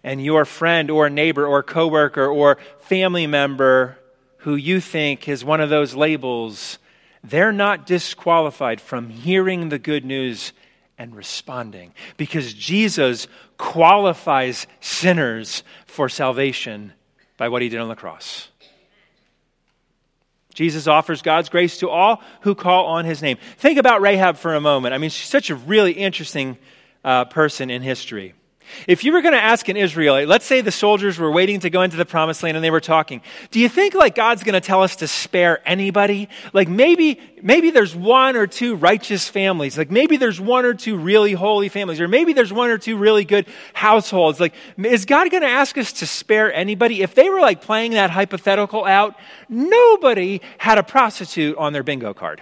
And 0.02 0.24
your 0.24 0.46
friend 0.46 0.90
or 0.90 1.10
neighbor 1.10 1.46
or 1.46 1.62
coworker 1.62 2.26
or 2.26 2.58
family 2.80 3.28
member 3.28 3.98
who 4.38 4.56
you 4.56 4.80
think 4.80 5.28
is 5.28 5.44
one 5.44 5.60
of 5.60 5.70
those 5.70 5.94
labels, 5.94 6.80
they're 7.22 7.52
not 7.52 7.86
disqualified 7.86 8.80
from 8.80 9.10
hearing 9.10 9.68
the 9.68 9.78
good 9.78 10.06
news 10.06 10.54
and 10.98 11.14
responding 11.14 11.94
because 12.16 12.54
Jesus 12.54 13.28
qualifies 13.58 14.68
sinners 14.80 15.64
for 15.86 16.08
salvation 16.08 16.94
by 17.36 17.50
what 17.50 17.62
he 17.62 17.68
did 17.68 17.82
on 17.82 17.90
the 17.90 17.96
cross. 17.96 18.48
Jesus 20.58 20.88
offers 20.88 21.22
God's 21.22 21.50
grace 21.50 21.78
to 21.78 21.90
all 21.90 22.20
who 22.42 22.56
call 22.56 22.88
on 22.88 23.06
his 23.06 23.22
name. 23.22 23.38
Think 23.58 23.78
about 23.78 24.02
Rahab 24.02 24.38
for 24.38 24.56
a 24.56 24.60
moment. 24.60 24.96
I 24.96 24.98
mean, 24.98 25.12
she's 25.12 25.30
such 25.30 25.52
a 25.52 25.56
really 25.56 25.92
interesting 25.92 26.58
uh, 27.04 27.26
person 27.26 27.70
in 27.70 27.84
history. 27.84 28.34
If 28.88 29.04
you 29.04 29.12
were 29.12 29.22
going 29.22 29.34
to 29.34 29.44
ask 29.44 29.68
an 29.70 29.78
Israelite, 29.78 30.28
let's 30.28 30.46
say 30.46 30.62
the 30.62 30.72
soldiers 30.72 31.18
were 31.18 31.32
waiting 31.32 31.60
to 31.62 31.70
go 31.70 31.82
into 31.82 31.98
the 31.98 32.06
promised 32.06 32.44
land 32.44 32.58
and 32.58 32.64
they 32.64 32.72
were 32.72 32.82
talking, 32.82 33.22
do 33.52 33.60
you 33.60 33.70
think 33.70 33.94
like 33.94 34.16
God's 34.16 34.44
going 34.44 34.54
to 34.54 34.62
tell 34.62 34.84
us 34.84 34.98
to 34.98 35.08
spare 35.08 35.62
anybody? 35.68 36.30
Like 36.54 36.68
maybe, 36.68 37.20
maybe 37.42 37.72
there's 37.72 37.96
one 37.96 38.36
or 38.36 38.48
two 38.48 38.76
righteous 38.76 39.28
families. 39.28 39.78
Like 39.78 39.92
maybe 39.92 40.18
there's 40.18 40.40
one 40.40 40.66
or 40.66 40.74
two 40.74 40.98
really 40.98 41.34
holy 41.34 41.70
families, 41.70 42.00
or 42.02 42.08
maybe 42.08 42.34
there's 42.34 42.54
one 42.54 42.70
or 42.70 42.78
two 42.78 42.98
really 42.98 43.26
good 43.26 43.48
households. 43.74 44.40
Like, 44.40 44.54
is 44.78 45.06
God 45.06 45.30
going 45.32 45.44
to 45.44 45.50
ask 45.50 45.78
us 45.78 45.94
to 45.94 46.06
spare 46.06 46.54
anybody? 46.54 47.02
If 47.02 47.16
they 47.16 47.30
were 47.30 47.42
like 47.42 47.62
playing 47.62 47.92
that 47.92 48.10
hypothetical 48.10 48.86
out, 48.86 49.16
nobody 49.50 50.42
had 50.58 50.78
a 50.78 50.84
prostitute 50.84 51.58
on 51.58 51.74
their 51.74 51.84
bingo 51.84 52.14
card. 52.14 52.42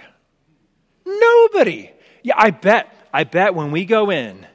Nobody. 1.04 1.90
Yeah, 2.22 2.34
I 2.36 2.50
bet, 2.50 2.92
I 3.12 3.24
bet 3.24 3.54
when 3.54 3.70
we 3.70 3.84
go 3.84 4.10
in, 4.10 4.46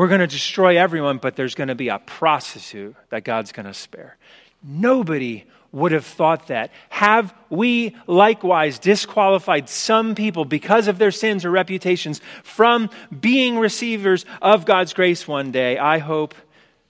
we're 0.00 0.08
going 0.08 0.20
to 0.20 0.26
destroy 0.26 0.78
everyone, 0.78 1.18
but 1.18 1.36
there's 1.36 1.54
going 1.54 1.68
to 1.68 1.74
be 1.74 1.90
a 1.90 1.98
prostitute 1.98 2.96
that 3.10 3.22
God's 3.22 3.52
going 3.52 3.66
to 3.66 3.74
spare. 3.74 4.16
Nobody 4.62 5.44
would 5.72 5.92
have 5.92 6.06
thought 6.06 6.46
that. 6.46 6.70
Have 6.88 7.34
we 7.50 7.94
likewise 8.06 8.78
disqualified 8.78 9.68
some 9.68 10.14
people 10.14 10.46
because 10.46 10.88
of 10.88 10.96
their 10.96 11.10
sins 11.10 11.44
or 11.44 11.50
reputations 11.50 12.22
from 12.42 12.88
being 13.20 13.58
receivers 13.58 14.24
of 14.40 14.64
God's 14.64 14.94
grace 14.94 15.28
one 15.28 15.52
day? 15.52 15.76
I 15.76 15.98
hope 15.98 16.34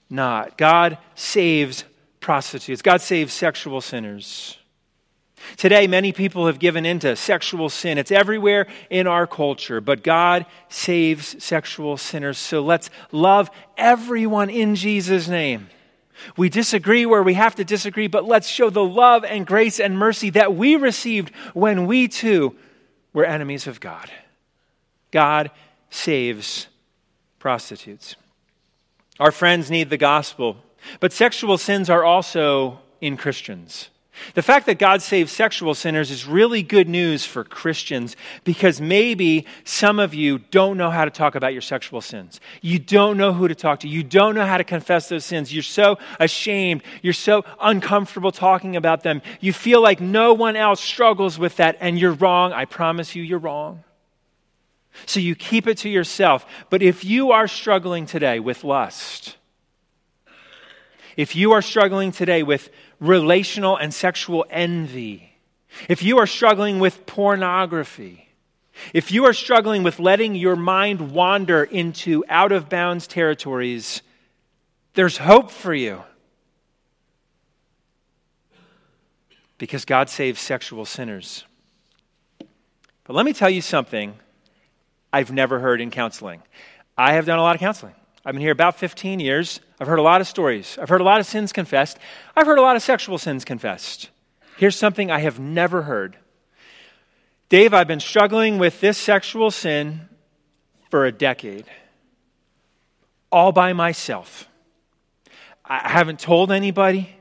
not. 0.09 0.57
God 0.57 0.97
saves 1.13 1.83
prostitutes, 2.21 2.81
God 2.81 3.01
saves 3.01 3.33
sexual 3.33 3.81
sinners. 3.81 4.57
Today, 5.57 5.87
many 5.87 6.11
people 6.11 6.47
have 6.47 6.59
given 6.59 6.85
into 6.85 7.15
sexual 7.15 7.69
sin. 7.69 7.97
It's 7.97 8.11
everywhere 8.11 8.67
in 8.89 9.07
our 9.07 9.27
culture, 9.27 9.81
but 9.81 10.03
God 10.03 10.45
saves 10.69 11.43
sexual 11.43 11.97
sinners. 11.97 12.37
So 12.37 12.61
let's 12.61 12.89
love 13.11 13.49
everyone 13.77 14.49
in 14.49 14.75
Jesus' 14.75 15.27
name. 15.27 15.69
We 16.37 16.49
disagree 16.49 17.05
where 17.05 17.23
we 17.23 17.33
have 17.33 17.55
to 17.55 17.63
disagree, 17.63 18.07
but 18.07 18.25
let's 18.25 18.47
show 18.47 18.69
the 18.69 18.83
love 18.83 19.23
and 19.23 19.45
grace 19.45 19.79
and 19.79 19.97
mercy 19.97 20.29
that 20.31 20.55
we 20.55 20.75
received 20.75 21.31
when 21.53 21.87
we 21.87 22.07
too 22.07 22.55
were 23.13 23.25
enemies 23.25 23.67
of 23.67 23.79
God. 23.79 24.09
God 25.11 25.51
saves 25.89 26.67
prostitutes. 27.39 28.15
Our 29.19 29.31
friends 29.31 29.69
need 29.69 29.89
the 29.89 29.97
gospel, 29.97 30.57
but 30.99 31.13
sexual 31.13 31.57
sins 31.57 31.89
are 31.89 32.03
also 32.03 32.79
in 33.01 33.17
Christians. 33.17 33.89
The 34.33 34.41
fact 34.41 34.65
that 34.65 34.77
God 34.77 35.01
saves 35.01 35.31
sexual 35.31 35.73
sinners 35.73 36.11
is 36.11 36.25
really 36.25 36.63
good 36.63 36.89
news 36.89 37.25
for 37.25 37.43
Christians 37.43 38.15
because 38.43 38.81
maybe 38.81 39.45
some 39.63 39.99
of 39.99 40.13
you 40.13 40.39
don't 40.51 40.77
know 40.77 40.89
how 40.89 41.05
to 41.05 41.11
talk 41.11 41.35
about 41.35 41.53
your 41.53 41.61
sexual 41.61 42.01
sins. 42.01 42.39
You 42.61 42.77
don't 42.77 43.17
know 43.17 43.33
who 43.33 43.47
to 43.47 43.55
talk 43.55 43.79
to. 43.81 43.87
You 43.87 44.03
don't 44.03 44.35
know 44.35 44.45
how 44.45 44.57
to 44.57 44.63
confess 44.63 45.09
those 45.09 45.25
sins. 45.25 45.53
You're 45.53 45.63
so 45.63 45.97
ashamed. 46.19 46.83
You're 47.01 47.13
so 47.13 47.45
uncomfortable 47.61 48.31
talking 48.31 48.75
about 48.75 49.03
them. 49.03 49.21
You 49.39 49.53
feel 49.53 49.81
like 49.81 50.01
no 50.01 50.33
one 50.33 50.55
else 50.55 50.81
struggles 50.81 51.39
with 51.39 51.55
that, 51.57 51.77
and 51.79 51.97
you're 51.97 52.13
wrong. 52.13 52.51
I 52.51 52.65
promise 52.65 53.15
you, 53.15 53.23
you're 53.23 53.39
wrong. 53.39 53.83
So 55.05 55.19
you 55.19 55.35
keep 55.35 55.67
it 55.67 55.77
to 55.79 55.89
yourself. 55.89 56.45
But 56.69 56.81
if 56.81 57.05
you 57.05 57.31
are 57.31 57.47
struggling 57.47 58.05
today 58.05 58.39
with 58.39 58.63
lust, 58.63 59.37
if 61.17 61.35
you 61.35 61.51
are 61.51 61.61
struggling 61.61 62.11
today 62.11 62.43
with 62.43 62.69
relational 62.99 63.77
and 63.77 63.93
sexual 63.93 64.45
envy, 64.49 65.37
if 65.87 66.03
you 66.03 66.17
are 66.17 66.27
struggling 66.27 66.79
with 66.79 67.05
pornography, 67.05 68.29
if 68.93 69.11
you 69.11 69.25
are 69.25 69.33
struggling 69.33 69.83
with 69.83 69.99
letting 69.99 70.35
your 70.35 70.55
mind 70.55 71.11
wander 71.11 71.63
into 71.63 72.23
out 72.29 72.51
of 72.51 72.69
bounds 72.69 73.07
territories, 73.07 74.01
there's 74.93 75.17
hope 75.17 75.51
for 75.51 75.73
you. 75.73 76.03
Because 79.57 79.85
God 79.85 80.09
saves 80.09 80.39
sexual 80.39 80.85
sinners. 80.85 81.45
But 83.03 83.15
let 83.15 83.25
me 83.25 83.33
tell 83.33 83.49
you 83.49 83.61
something 83.61 84.15
I've 85.13 85.31
never 85.31 85.59
heard 85.59 85.81
in 85.81 85.91
counseling. 85.91 86.41
I 86.97 87.13
have 87.13 87.25
done 87.25 87.37
a 87.37 87.41
lot 87.41 87.55
of 87.55 87.59
counseling. 87.59 87.93
I've 88.23 88.33
been 88.33 88.41
here 88.41 88.51
about 88.51 88.77
15 88.77 89.19
years. 89.19 89.61
I've 89.79 89.87
heard 89.87 89.99
a 89.99 90.03
lot 90.03 90.21
of 90.21 90.27
stories. 90.27 90.77
I've 90.79 90.89
heard 90.89 91.01
a 91.01 91.03
lot 91.03 91.19
of 91.19 91.25
sins 91.25 91.51
confessed. 91.51 91.97
I've 92.35 92.45
heard 92.45 92.59
a 92.59 92.61
lot 92.61 92.75
of 92.75 92.83
sexual 92.83 93.17
sins 93.17 93.43
confessed. 93.43 94.11
Here's 94.57 94.75
something 94.75 95.09
I 95.09 95.19
have 95.19 95.39
never 95.39 95.83
heard 95.83 96.17
Dave, 97.49 97.73
I've 97.73 97.87
been 97.87 97.99
struggling 97.99 98.59
with 98.59 98.79
this 98.79 98.97
sexual 98.97 99.51
sin 99.51 100.07
for 100.89 101.05
a 101.05 101.11
decade, 101.11 101.65
all 103.29 103.51
by 103.51 103.73
myself. 103.73 104.47
I 105.65 105.89
haven't 105.89 106.21
told 106.21 106.49
anybody. 106.49 107.13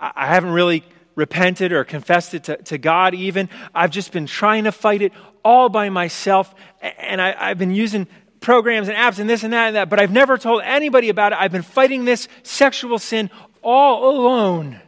I 0.00 0.26
haven't 0.26 0.52
really 0.52 0.84
repented 1.14 1.70
or 1.70 1.84
confessed 1.84 2.32
it 2.32 2.44
to, 2.44 2.56
to 2.62 2.78
God, 2.78 3.12
even. 3.14 3.50
I've 3.74 3.90
just 3.90 4.10
been 4.10 4.24
trying 4.24 4.64
to 4.64 4.72
fight 4.72 5.02
it 5.02 5.12
all 5.44 5.68
by 5.68 5.90
myself. 5.90 6.54
And 6.80 7.20
I, 7.20 7.48
have 7.48 7.58
been 7.58 7.74
using 7.74 8.06
programs 8.42 8.88
and 8.88 8.96
apps 8.96 9.18
and 9.18 9.30
this 9.30 9.42
and 9.44 9.52
that 9.52 9.68
and 9.68 9.76
that, 9.76 9.88
but 9.88 9.98
I've 9.98 10.10
never 10.10 10.36
told 10.36 10.62
anybody 10.64 11.08
about 11.08 11.32
it. 11.32 11.38
I've 11.40 11.52
been 11.52 11.62
fighting 11.62 12.04
this 12.04 12.28
sexual 12.42 12.98
sin 12.98 13.30
all 13.62 14.10
alone. 14.10 14.80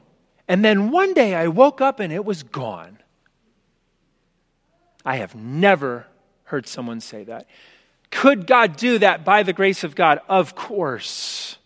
And 0.47 0.65
then 0.65 0.91
one 0.91 1.15
day 1.15 1.35
I 1.35 1.49
woke 1.49 1.81
up 1.81 2.01
and 2.01 2.13
it 2.13 2.25
was 2.25 2.43
gone. 2.43 2.99
I 5.05 5.17
have 5.17 5.35
never 5.35 6.07
heard 6.45 6.67
someone 6.67 7.01
say 7.01 7.25
that. 7.25 7.47
Could 8.11 8.47
God 8.47 8.77
do 8.77 8.99
that 8.99 9.25
by 9.25 9.43
the 9.43 9.53
grace 9.53 9.85
of 9.85 9.95
God? 9.95 10.21
Of 10.29 10.55
course. 10.55 11.57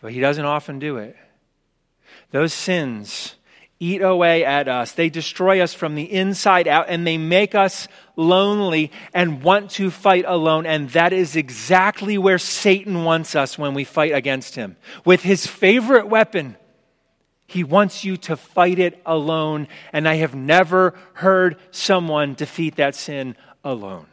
But 0.00 0.12
He 0.12 0.20
doesn't 0.20 0.44
often 0.44 0.78
do 0.78 0.98
it. 0.98 1.16
Those 2.30 2.52
sins 2.52 3.36
eat 3.82 4.00
away 4.00 4.44
at 4.44 4.68
us. 4.68 4.92
They 4.92 5.10
destroy 5.10 5.60
us 5.60 5.74
from 5.74 5.96
the 5.96 6.04
inside 6.04 6.68
out 6.68 6.86
and 6.88 7.04
they 7.04 7.18
make 7.18 7.56
us 7.56 7.88
lonely 8.14 8.92
and 9.12 9.42
want 9.42 9.70
to 9.72 9.90
fight 9.90 10.24
alone. 10.24 10.66
And 10.66 10.88
that 10.90 11.12
is 11.12 11.34
exactly 11.34 12.16
where 12.16 12.38
Satan 12.38 13.02
wants 13.02 13.34
us 13.34 13.58
when 13.58 13.74
we 13.74 13.82
fight 13.82 14.14
against 14.14 14.54
him. 14.54 14.76
With 15.04 15.22
his 15.22 15.48
favorite 15.48 16.06
weapon, 16.06 16.56
he 17.48 17.64
wants 17.64 18.04
you 18.04 18.16
to 18.18 18.36
fight 18.36 18.78
it 18.78 19.02
alone. 19.04 19.66
And 19.92 20.08
I 20.08 20.14
have 20.16 20.36
never 20.36 20.94
heard 21.14 21.56
someone 21.72 22.34
defeat 22.34 22.76
that 22.76 22.94
sin 22.94 23.36
alone. 23.64 24.06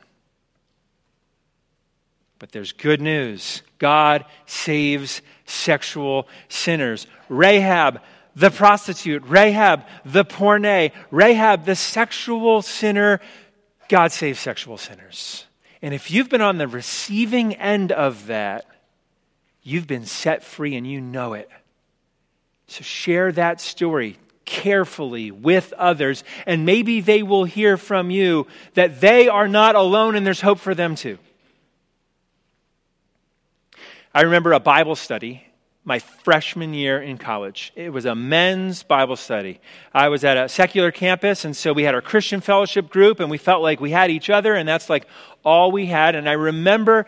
But 2.39 2.53
there's 2.53 2.71
good 2.71 3.01
news 3.01 3.61
God 3.77 4.25
saves 4.47 5.21
sexual 5.45 6.27
sinners. 6.47 7.05
Rahab 7.27 8.01
the 8.39 8.49
prostitute, 8.49 9.23
Rahab, 9.27 9.83
the 10.05 10.23
porne, 10.23 10.91
Rahab, 11.11 11.65
the 11.65 11.75
sexual 11.75 12.61
sinner. 12.61 13.19
God 13.89 14.13
saves 14.13 14.39
sexual 14.39 14.77
sinners. 14.77 15.45
And 15.81 15.93
if 15.93 16.09
you've 16.09 16.29
been 16.29 16.41
on 16.41 16.57
the 16.57 16.67
receiving 16.67 17.53
end 17.55 17.91
of 17.91 18.27
that, 18.27 18.65
you've 19.61 19.87
been 19.87 20.05
set 20.05 20.43
free 20.43 20.75
and 20.75 20.87
you 20.87 21.01
know 21.01 21.33
it. 21.33 21.49
So 22.67 22.81
share 22.81 23.33
that 23.33 23.59
story 23.59 24.17
carefully 24.45 25.31
with 25.31 25.73
others, 25.73 26.23
and 26.47 26.65
maybe 26.65 27.01
they 27.01 27.23
will 27.23 27.43
hear 27.43 27.75
from 27.75 28.09
you 28.09 28.47
that 28.73 29.01
they 29.01 29.27
are 29.27 29.49
not 29.49 29.75
alone 29.75 30.15
and 30.15 30.25
there's 30.25 30.41
hope 30.41 30.59
for 30.59 30.73
them 30.73 30.95
too. 30.95 31.17
I 34.13 34.21
remember 34.21 34.53
a 34.53 34.59
Bible 34.59 34.95
study 34.95 35.43
my 35.83 35.99
freshman 35.99 36.73
year 36.73 37.01
in 37.01 37.17
college. 37.17 37.71
It 37.75 37.91
was 37.91 38.05
a 38.05 38.13
men's 38.13 38.83
Bible 38.83 39.15
study. 39.15 39.59
I 39.93 40.09
was 40.09 40.23
at 40.23 40.37
a 40.37 40.49
secular 40.49 40.91
campus, 40.91 41.45
and 41.45 41.55
so 41.55 41.73
we 41.73 41.83
had 41.83 41.95
our 41.95 42.01
Christian 42.01 42.41
fellowship 42.41 42.89
group, 42.89 43.19
and 43.19 43.31
we 43.31 43.37
felt 43.37 43.61
like 43.61 43.79
we 43.79 43.91
had 43.91 44.11
each 44.11 44.29
other, 44.29 44.53
and 44.55 44.67
that's 44.67 44.89
like 44.89 45.07
all 45.43 45.71
we 45.71 45.85
had. 45.85 46.15
And 46.15 46.29
I 46.29 46.33
remember, 46.33 47.05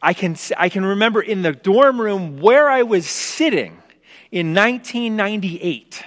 I 0.00 0.14
can, 0.14 0.36
I 0.56 0.68
can 0.68 0.84
remember 0.84 1.20
in 1.20 1.42
the 1.42 1.52
dorm 1.52 2.00
room 2.00 2.40
where 2.40 2.68
I 2.68 2.82
was 2.82 3.06
sitting 3.06 3.82
in 4.30 4.54
1998. 4.54 6.04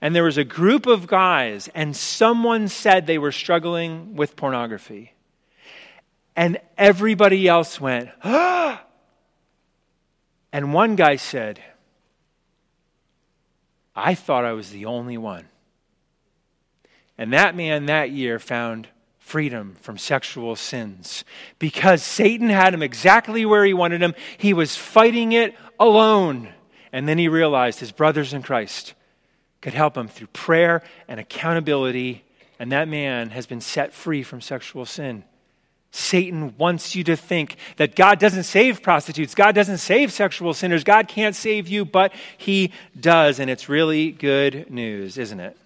And 0.00 0.14
there 0.14 0.24
was 0.24 0.36
a 0.36 0.44
group 0.44 0.86
of 0.86 1.06
guys, 1.06 1.70
and 1.74 1.96
someone 1.96 2.68
said 2.68 3.06
they 3.06 3.18
were 3.18 3.32
struggling 3.32 4.14
with 4.16 4.36
pornography. 4.36 5.14
And 6.34 6.58
everybody 6.76 7.48
else 7.48 7.80
went, 7.80 8.10
ah! 8.24 8.82
And 10.56 10.72
one 10.72 10.96
guy 10.96 11.16
said, 11.16 11.60
I 13.94 14.14
thought 14.14 14.46
I 14.46 14.52
was 14.52 14.70
the 14.70 14.86
only 14.86 15.18
one. 15.18 15.44
And 17.18 17.30
that 17.34 17.54
man 17.54 17.84
that 17.84 18.10
year 18.10 18.38
found 18.38 18.88
freedom 19.18 19.76
from 19.82 19.98
sexual 19.98 20.56
sins 20.56 21.26
because 21.58 22.02
Satan 22.02 22.48
had 22.48 22.72
him 22.72 22.82
exactly 22.82 23.44
where 23.44 23.66
he 23.66 23.74
wanted 23.74 24.00
him. 24.00 24.14
He 24.38 24.54
was 24.54 24.76
fighting 24.76 25.32
it 25.32 25.54
alone. 25.78 26.48
And 26.90 27.06
then 27.06 27.18
he 27.18 27.28
realized 27.28 27.80
his 27.80 27.92
brothers 27.92 28.32
in 28.32 28.40
Christ 28.40 28.94
could 29.60 29.74
help 29.74 29.94
him 29.94 30.08
through 30.08 30.28
prayer 30.28 30.82
and 31.06 31.20
accountability. 31.20 32.24
And 32.58 32.72
that 32.72 32.88
man 32.88 33.28
has 33.28 33.44
been 33.44 33.60
set 33.60 33.92
free 33.92 34.22
from 34.22 34.40
sexual 34.40 34.86
sin. 34.86 35.24
Satan 35.96 36.54
wants 36.58 36.94
you 36.94 37.02
to 37.04 37.16
think 37.16 37.56
that 37.78 37.96
God 37.96 38.18
doesn't 38.18 38.42
save 38.42 38.82
prostitutes, 38.82 39.34
God 39.34 39.54
doesn't 39.54 39.78
save 39.78 40.12
sexual 40.12 40.52
sinners, 40.52 40.84
God 40.84 41.08
can't 41.08 41.34
save 41.34 41.68
you, 41.68 41.86
but 41.86 42.12
He 42.36 42.72
does. 43.00 43.40
And 43.40 43.48
it's 43.48 43.68
really 43.68 44.10
good 44.10 44.70
news, 44.70 45.16
isn't 45.16 45.40
it? 45.40 45.56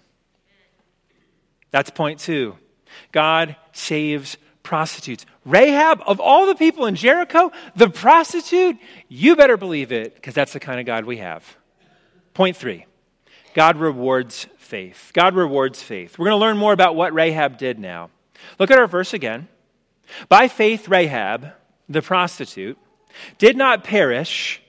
That's 1.71 1.89
point 1.89 2.19
two. 2.19 2.55
God 3.11 3.57
saves 3.73 4.37
prostitutes. 4.63 5.25
Rahab, 5.45 6.01
of 6.05 6.21
all 6.21 6.45
the 6.45 6.55
people 6.55 6.85
in 6.85 6.95
Jericho, 6.95 7.51
the 7.75 7.89
prostitute, 7.89 8.77
you 9.09 9.35
better 9.35 9.57
believe 9.57 9.91
it, 9.91 10.15
because 10.15 10.33
that's 10.33 10.53
the 10.53 10.61
kind 10.61 10.79
of 10.79 10.85
God 10.85 11.03
we 11.03 11.17
have. 11.17 11.57
Point 12.33 12.55
three 12.55 12.85
God 13.53 13.75
rewards 13.75 14.47
faith. 14.57 15.11
God 15.13 15.35
rewards 15.35 15.81
faith. 15.81 16.17
We're 16.17 16.27
going 16.27 16.39
to 16.39 16.45
learn 16.45 16.57
more 16.57 16.71
about 16.71 16.95
what 16.95 17.13
Rahab 17.13 17.57
did 17.57 17.79
now. 17.79 18.11
Look 18.59 18.71
at 18.71 18.79
our 18.79 18.87
verse 18.87 19.13
again. 19.13 19.49
By 20.29 20.47
faith, 20.47 20.87
Rahab, 20.87 21.53
the 21.89 22.01
prostitute, 22.01 22.77
did 23.37 23.57
not 23.57 23.83
perish 23.83 24.61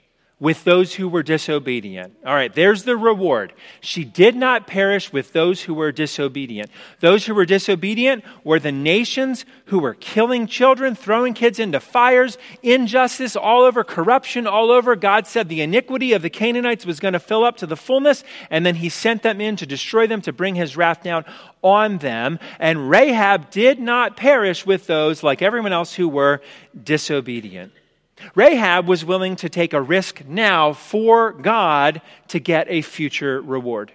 with 0.43 0.65
those 0.65 0.95
who 0.95 1.09
were 1.09 1.23
disobedient. 1.23 2.13
All 2.27 2.35
right, 2.35 2.53
there's 2.53 2.83
the 2.83 2.97
reward. 2.97 3.53
She 3.81 4.05
did 4.05 4.35
not 4.35 4.67
perish 4.67 5.13
with 5.13 5.33
those 5.33 5.63
who 5.63 5.73
were 5.73 5.93
disobedient. 5.93 6.69
Those 6.99 7.27
who 7.27 7.35
were 7.37 7.45
disobedient 7.47 8.25
were 8.43 8.59
the 8.59 8.73
nations 8.73 9.45
who 9.67 9.79
were 9.79 9.95
killing 9.95 10.49
children, 10.49 10.97
throwing 10.97 11.33
kids 11.33 11.61
into 11.61 11.79
fires, 11.79 12.39
injustice 12.61 13.37
all 13.37 13.63
over, 13.63 13.85
corruption 13.85 14.49
all 14.49 14.73
over. 14.73 14.97
God 14.97 15.29
said 15.29 15.49
the 15.49 15.63
iniquity 15.63 16.13
of 16.13 16.23
the 16.23 16.29
Canaanites 16.29 16.85
was 16.85 16.99
going 16.99 17.15
to 17.15 17.21
fill 17.21 17.45
up 17.45 17.59
to 17.59 17.67
the 17.69 17.77
fullness, 17.77 18.25
and 18.51 18.67
then 18.67 18.75
he 18.75 18.89
sent 18.89 19.23
them 19.23 19.41
in 19.41 19.55
to 19.55 19.65
destroy 19.65 20.09
them, 20.09 20.23
to 20.23 20.33
bring 20.33 20.57
his 20.57 20.77
wrath 20.77 21.05
down 21.05 21.25
on 21.63 21.99
them. 21.99 22.41
And 22.59 22.91
Rahab 22.91 23.53
did 23.53 23.79
not 23.79 24.17
perish 24.17 24.67
with 24.67 24.89
those, 24.89 25.23
like 25.23 25.41
everyone 25.41 25.73
else, 25.73 25.95
who 25.95 26.09
were 26.09 26.43
disobedient. 26.83 27.73
Rahab 28.35 28.87
was 28.87 29.05
willing 29.05 29.37
to 29.37 29.49
take 29.49 29.73
a 29.73 29.83
risk 29.83 30.25
now 30.27 30.73
for 30.73 31.33
God 31.33 32.03
to 32.29 32.39
get 32.39 32.67
a 32.69 32.83
future 32.83 33.41
reward. 33.41 33.93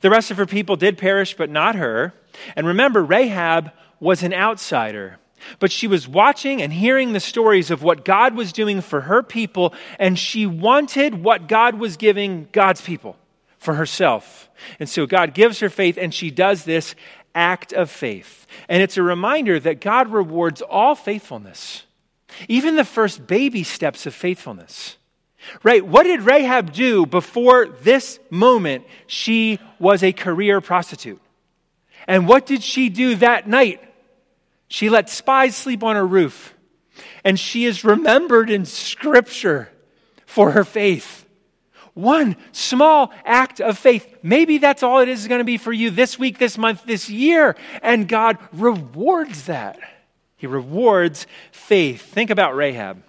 The 0.00 0.10
rest 0.10 0.30
of 0.30 0.36
her 0.36 0.46
people 0.46 0.76
did 0.76 0.98
perish, 0.98 1.36
but 1.36 1.50
not 1.50 1.74
her. 1.74 2.14
And 2.56 2.66
remember, 2.66 3.02
Rahab 3.02 3.72
was 3.98 4.22
an 4.22 4.32
outsider. 4.32 5.18
But 5.58 5.72
she 5.72 5.86
was 5.86 6.06
watching 6.06 6.60
and 6.60 6.72
hearing 6.72 7.12
the 7.12 7.20
stories 7.20 7.70
of 7.70 7.82
what 7.82 8.04
God 8.04 8.34
was 8.34 8.52
doing 8.52 8.80
for 8.80 9.02
her 9.02 9.22
people, 9.22 9.72
and 9.98 10.18
she 10.18 10.46
wanted 10.46 11.22
what 11.22 11.48
God 11.48 11.76
was 11.76 11.96
giving 11.96 12.48
God's 12.52 12.82
people 12.82 13.16
for 13.58 13.74
herself. 13.74 14.50
And 14.78 14.88
so 14.88 15.06
God 15.06 15.34
gives 15.34 15.60
her 15.60 15.70
faith, 15.70 15.96
and 15.96 16.12
she 16.12 16.30
does 16.30 16.64
this 16.64 16.94
act 17.34 17.72
of 17.72 17.90
faith. 17.90 18.46
And 18.68 18.82
it's 18.82 18.96
a 18.96 19.02
reminder 19.02 19.58
that 19.60 19.80
God 19.80 20.08
rewards 20.12 20.60
all 20.62 20.94
faithfulness. 20.94 21.84
Even 22.48 22.76
the 22.76 22.84
first 22.84 23.26
baby 23.26 23.62
steps 23.62 24.06
of 24.06 24.14
faithfulness. 24.14 24.96
Right? 25.62 25.84
What 25.84 26.04
did 26.04 26.22
Rahab 26.22 26.72
do 26.72 27.06
before 27.06 27.66
this 27.66 28.18
moment 28.28 28.84
she 29.06 29.58
was 29.78 30.02
a 30.02 30.12
career 30.12 30.60
prostitute? 30.60 31.20
And 32.06 32.28
what 32.28 32.46
did 32.46 32.62
she 32.62 32.88
do 32.88 33.14
that 33.16 33.48
night? 33.48 33.82
She 34.68 34.88
let 34.88 35.08
spies 35.08 35.56
sleep 35.56 35.82
on 35.82 35.96
her 35.96 36.06
roof. 36.06 36.54
And 37.24 37.38
she 37.38 37.64
is 37.64 37.84
remembered 37.84 38.50
in 38.50 38.64
Scripture 38.64 39.70
for 40.26 40.52
her 40.52 40.64
faith. 40.64 41.26
One 41.94 42.36
small 42.52 43.12
act 43.24 43.60
of 43.60 43.78
faith. 43.78 44.06
Maybe 44.22 44.58
that's 44.58 44.82
all 44.82 45.00
it 45.00 45.08
is 45.08 45.26
going 45.26 45.40
to 45.40 45.44
be 45.44 45.58
for 45.58 45.72
you 45.72 45.90
this 45.90 46.18
week, 46.18 46.38
this 46.38 46.56
month, 46.56 46.84
this 46.84 47.10
year. 47.10 47.56
And 47.82 48.08
God 48.08 48.38
rewards 48.52 49.46
that. 49.46 49.78
He 50.40 50.46
rewards 50.46 51.26
faith. 51.52 52.00
Think 52.00 52.30
about 52.30 52.56
Rahab. 52.56 53.02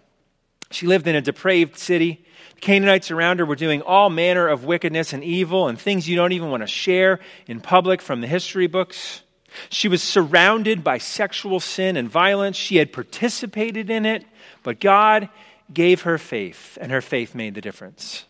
She 0.69 0.85
lived 0.85 1.07
in 1.07 1.15
a 1.15 1.21
depraved 1.21 1.77
city. 1.77 2.25
The 2.55 2.59
Canaanites 2.59 3.09
around 3.09 3.39
her 3.39 3.45
were 3.45 3.55
doing 3.55 3.81
all 3.81 4.09
manner 4.09 4.49
of 4.49 4.65
wickedness 4.65 5.13
and 5.13 5.23
evil 5.23 5.69
and 5.69 5.79
things 5.79 6.09
you 6.09 6.17
don't 6.17 6.33
even 6.33 6.51
want 6.51 6.61
to 6.61 6.67
share 6.67 7.21
in 7.47 7.61
public 7.61 8.01
from 8.01 8.19
the 8.19 8.27
history 8.27 8.67
books. 8.67 9.21
She 9.69 9.87
was 9.87 10.03
surrounded 10.03 10.83
by 10.83 10.97
sexual 10.97 11.61
sin 11.61 11.95
and 11.95 12.09
violence. 12.09 12.57
She 12.57 12.75
had 12.75 12.91
participated 12.91 13.89
in 13.89 14.05
it, 14.05 14.25
but 14.61 14.81
God 14.81 15.29
gave 15.73 16.01
her 16.01 16.17
faith, 16.17 16.77
and 16.81 16.91
her 16.91 17.01
faith 17.01 17.33
made 17.33 17.55
the 17.55 17.61
difference. 17.61 18.25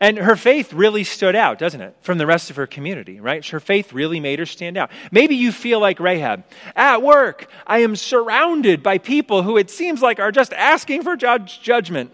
And 0.00 0.18
her 0.18 0.36
faith 0.36 0.72
really 0.72 1.04
stood 1.04 1.34
out, 1.34 1.58
doesn't 1.58 1.80
it, 1.80 1.96
from 2.00 2.18
the 2.18 2.26
rest 2.26 2.50
of 2.50 2.56
her 2.56 2.66
community, 2.66 3.20
right? 3.20 3.44
Her 3.46 3.60
faith 3.60 3.92
really 3.92 4.20
made 4.20 4.38
her 4.38 4.46
stand 4.46 4.76
out. 4.76 4.90
Maybe 5.10 5.36
you 5.36 5.52
feel 5.52 5.80
like 5.80 6.00
Rahab. 6.00 6.44
At 6.76 7.02
work, 7.02 7.48
I 7.66 7.78
am 7.78 7.96
surrounded 7.96 8.82
by 8.82 8.98
people 8.98 9.42
who 9.42 9.56
it 9.56 9.70
seems 9.70 10.02
like 10.02 10.20
are 10.20 10.32
just 10.32 10.52
asking 10.52 11.02
for 11.02 11.16
judge, 11.16 11.60
judgment. 11.60 12.12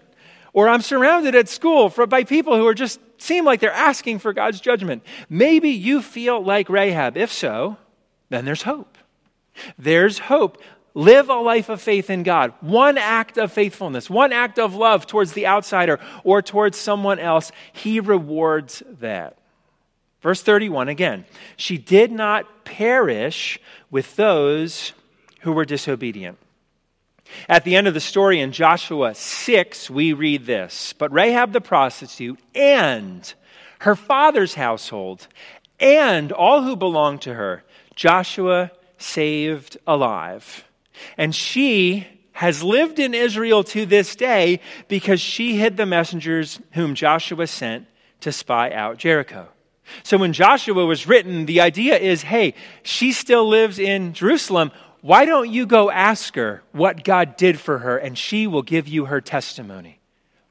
Or 0.53 0.67
I'm 0.67 0.81
surrounded 0.81 1.35
at 1.35 1.47
school 1.47 1.89
for, 1.89 2.05
by 2.05 2.23
people 2.23 2.57
who 2.57 2.67
are 2.67 2.73
just 2.73 2.99
seem 3.17 3.45
like 3.45 3.59
they're 3.59 3.71
asking 3.71 4.19
for 4.19 4.33
God's 4.33 4.59
judgment. 4.59 5.03
Maybe 5.29 5.69
you 5.69 6.01
feel 6.01 6.43
like 6.43 6.69
Rahab. 6.69 7.17
If 7.17 7.31
so, 7.31 7.77
then 8.29 8.45
there's 8.45 8.63
hope. 8.63 8.97
There's 9.77 10.19
hope. 10.19 10.61
Live 10.93 11.29
a 11.29 11.35
life 11.35 11.69
of 11.69 11.81
faith 11.81 12.09
in 12.09 12.23
God. 12.23 12.53
One 12.59 12.97
act 12.97 13.37
of 13.37 13.51
faithfulness, 13.51 14.09
one 14.09 14.33
act 14.33 14.59
of 14.59 14.75
love 14.75 15.07
towards 15.07 15.33
the 15.33 15.47
outsider 15.47 15.99
or 16.23 16.41
towards 16.41 16.77
someone 16.77 17.19
else, 17.19 17.51
He 17.71 17.99
rewards 17.99 18.83
that. 18.99 19.37
Verse 20.21 20.41
31 20.41 20.89
again, 20.89 21.25
she 21.55 21.77
did 21.77 22.11
not 22.11 22.65
perish 22.65 23.59
with 23.89 24.15
those 24.15 24.93
who 25.41 25.51
were 25.51 25.65
disobedient. 25.65 26.37
At 27.47 27.63
the 27.63 27.75
end 27.75 27.87
of 27.87 27.93
the 27.93 27.99
story 27.99 28.39
in 28.39 28.51
Joshua 28.51 29.15
6, 29.15 29.89
we 29.89 30.13
read 30.13 30.45
this 30.45 30.93
But 30.93 31.11
Rahab 31.11 31.53
the 31.53 31.61
prostitute 31.61 32.39
and 32.53 33.33
her 33.79 33.95
father's 33.95 34.55
household 34.55 35.27
and 35.79 36.31
all 36.31 36.61
who 36.61 36.75
belonged 36.75 37.21
to 37.23 37.33
her, 37.33 37.63
Joshua 37.95 38.71
saved 38.97 39.77
alive. 39.87 40.63
And 41.17 41.33
she 41.35 42.07
has 42.33 42.63
lived 42.63 42.99
in 42.99 43.13
Israel 43.13 43.63
to 43.63 43.85
this 43.85 44.15
day 44.15 44.59
because 44.87 45.21
she 45.21 45.57
hid 45.57 45.77
the 45.77 45.85
messengers 45.85 46.59
whom 46.71 46.95
Joshua 46.95 47.47
sent 47.47 47.87
to 48.21 48.31
spy 48.31 48.71
out 48.71 48.97
Jericho. 48.97 49.47
So 50.03 50.17
when 50.17 50.33
Joshua 50.33 50.85
was 50.85 51.07
written, 51.07 51.45
the 51.45 51.61
idea 51.61 51.97
is 51.97 52.23
hey, 52.23 52.53
she 52.83 53.11
still 53.11 53.47
lives 53.47 53.79
in 53.79 54.13
Jerusalem. 54.13 54.71
Why 55.01 55.25
don't 55.25 55.49
you 55.49 55.65
go 55.65 55.89
ask 55.89 56.35
her 56.35 56.61
what 56.71 57.03
God 57.03 57.35
did 57.35 57.59
for 57.59 57.79
her, 57.79 57.97
and 57.97 58.17
she 58.17 58.45
will 58.45 58.61
give 58.61 58.87
you 58.87 59.05
her 59.05 59.19
testimony? 59.19 59.99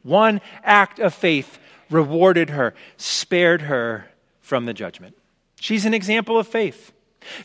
One 0.03 0.40
act 0.64 0.98
of 0.98 1.14
faith 1.14 1.59
rewarded 1.88 2.50
her, 2.50 2.74
spared 2.96 3.62
her 3.62 4.07
from 4.40 4.66
the 4.66 4.74
judgment. 4.74 5.16
She's 5.61 5.85
an 5.85 5.94
example 5.94 6.38
of 6.38 6.48
faith. 6.48 6.92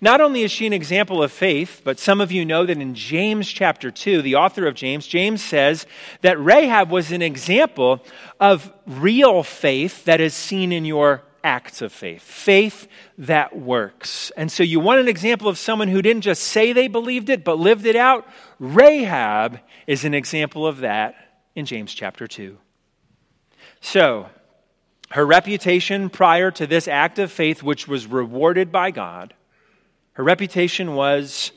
Not 0.01 0.21
only 0.21 0.43
is 0.43 0.51
she 0.51 0.65
an 0.65 0.73
example 0.73 1.21
of 1.21 1.31
faith, 1.31 1.81
but 1.83 1.99
some 1.99 2.21
of 2.21 2.31
you 2.31 2.45
know 2.45 2.65
that 2.65 2.77
in 2.77 2.95
James 2.95 3.47
chapter 3.47 3.91
2, 3.91 4.21
the 4.21 4.35
author 4.35 4.67
of 4.67 4.75
James, 4.75 5.05
James 5.05 5.43
says 5.43 5.85
that 6.21 6.39
Rahab 6.39 6.89
was 6.89 7.11
an 7.11 7.21
example 7.21 8.03
of 8.39 8.71
real 8.87 9.43
faith 9.43 10.05
that 10.05 10.21
is 10.21 10.33
seen 10.33 10.71
in 10.71 10.85
your 10.85 11.23
acts 11.43 11.81
of 11.81 11.91
faith, 11.91 12.23
faith 12.23 12.87
that 13.19 13.55
works. 13.55 14.31
And 14.35 14.51
so 14.51 14.63
you 14.63 14.79
want 14.79 14.99
an 14.99 15.07
example 15.07 15.47
of 15.47 15.59
someone 15.59 15.87
who 15.87 16.01
didn't 16.01 16.23
just 16.23 16.41
say 16.41 16.73
they 16.73 16.87
believed 16.87 17.29
it, 17.29 17.43
but 17.43 17.59
lived 17.59 17.85
it 17.85 17.95
out? 17.95 18.27
Rahab 18.59 19.59
is 19.85 20.05
an 20.05 20.15
example 20.15 20.65
of 20.65 20.79
that 20.79 21.15
in 21.53 21.65
James 21.65 21.93
chapter 21.93 22.27
2. 22.27 22.57
So, 23.79 24.29
her 25.11 25.25
reputation 25.25 26.09
prior 26.09 26.49
to 26.51 26.65
this 26.65 26.87
act 26.87 27.19
of 27.19 27.31
faith, 27.31 27.61
which 27.61 27.87
was 27.87 28.07
rewarded 28.07 28.71
by 28.71 28.89
God, 28.89 29.35
her 30.15 30.23
reputation 30.23 30.95
was 30.95 31.51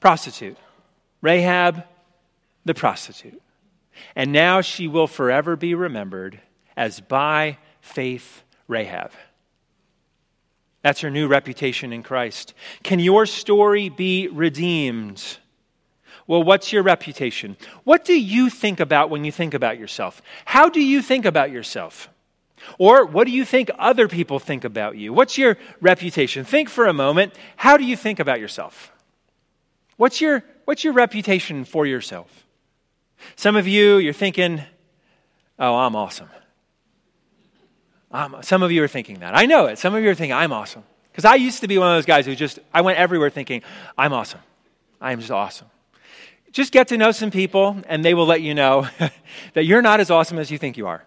prostitute. 0.00 0.58
Rahab, 1.22 1.84
the 2.64 2.74
prostitute. 2.74 3.40
And 4.14 4.32
now 4.32 4.60
she 4.60 4.88
will 4.88 5.06
forever 5.06 5.56
be 5.56 5.74
remembered 5.74 6.40
as 6.76 7.00
by 7.00 7.58
faith 7.80 8.42
Rahab. 8.68 9.12
That's 10.82 11.00
her 11.00 11.10
new 11.10 11.28
reputation 11.28 11.92
in 11.92 12.02
Christ. 12.02 12.54
Can 12.82 12.98
your 12.98 13.26
story 13.26 13.88
be 13.88 14.28
redeemed? 14.28 15.38
Well, 16.26 16.42
what's 16.42 16.72
your 16.72 16.82
reputation? 16.82 17.56
What 17.84 18.04
do 18.04 18.18
you 18.18 18.48
think 18.50 18.80
about 18.80 19.10
when 19.10 19.24
you 19.24 19.32
think 19.32 19.52
about 19.52 19.78
yourself? 19.78 20.22
How 20.44 20.68
do 20.68 20.80
you 20.80 21.02
think 21.02 21.24
about 21.24 21.50
yourself? 21.50 22.08
Or 22.78 23.04
what 23.04 23.26
do 23.26 23.32
you 23.32 23.44
think 23.44 23.70
other 23.78 24.08
people 24.08 24.38
think 24.38 24.64
about 24.64 24.96
you? 24.96 25.12
What's 25.12 25.38
your 25.38 25.56
reputation? 25.80 26.44
Think 26.44 26.68
for 26.68 26.86
a 26.86 26.92
moment. 26.92 27.34
How 27.56 27.76
do 27.76 27.84
you 27.84 27.96
think 27.96 28.20
about 28.20 28.40
yourself? 28.40 28.92
What's 29.96 30.20
your, 30.20 30.44
what's 30.64 30.84
your 30.84 30.92
reputation 30.92 31.64
for 31.64 31.86
yourself? 31.86 32.44
Some 33.36 33.56
of 33.56 33.68
you, 33.68 33.98
you're 33.98 34.12
thinking, 34.12 34.62
oh, 35.58 35.76
I'm 35.76 35.94
awesome. 35.94 36.28
Um, 38.10 38.38
some 38.42 38.62
of 38.62 38.72
you 38.72 38.82
are 38.82 38.88
thinking 38.88 39.20
that. 39.20 39.36
I 39.36 39.46
know 39.46 39.66
it. 39.66 39.78
Some 39.78 39.94
of 39.94 40.02
you 40.02 40.10
are 40.10 40.14
thinking, 40.14 40.32
I'm 40.32 40.52
awesome. 40.52 40.84
Because 41.12 41.24
I 41.24 41.36
used 41.36 41.60
to 41.60 41.68
be 41.68 41.78
one 41.78 41.88
of 41.88 41.96
those 41.96 42.06
guys 42.06 42.26
who 42.26 42.34
just, 42.34 42.58
I 42.72 42.80
went 42.80 42.98
everywhere 42.98 43.30
thinking, 43.30 43.62
I'm 43.96 44.12
awesome. 44.12 44.40
I 45.00 45.12
am 45.12 45.20
just 45.20 45.30
awesome. 45.30 45.68
Just 46.52 46.72
get 46.72 46.88
to 46.88 46.96
know 46.96 47.12
some 47.12 47.30
people, 47.30 47.76
and 47.88 48.04
they 48.04 48.14
will 48.14 48.26
let 48.26 48.42
you 48.42 48.54
know 48.54 48.88
that 49.54 49.64
you're 49.64 49.82
not 49.82 50.00
as 50.00 50.10
awesome 50.10 50.38
as 50.38 50.50
you 50.50 50.58
think 50.58 50.76
you 50.76 50.86
are. 50.86 51.04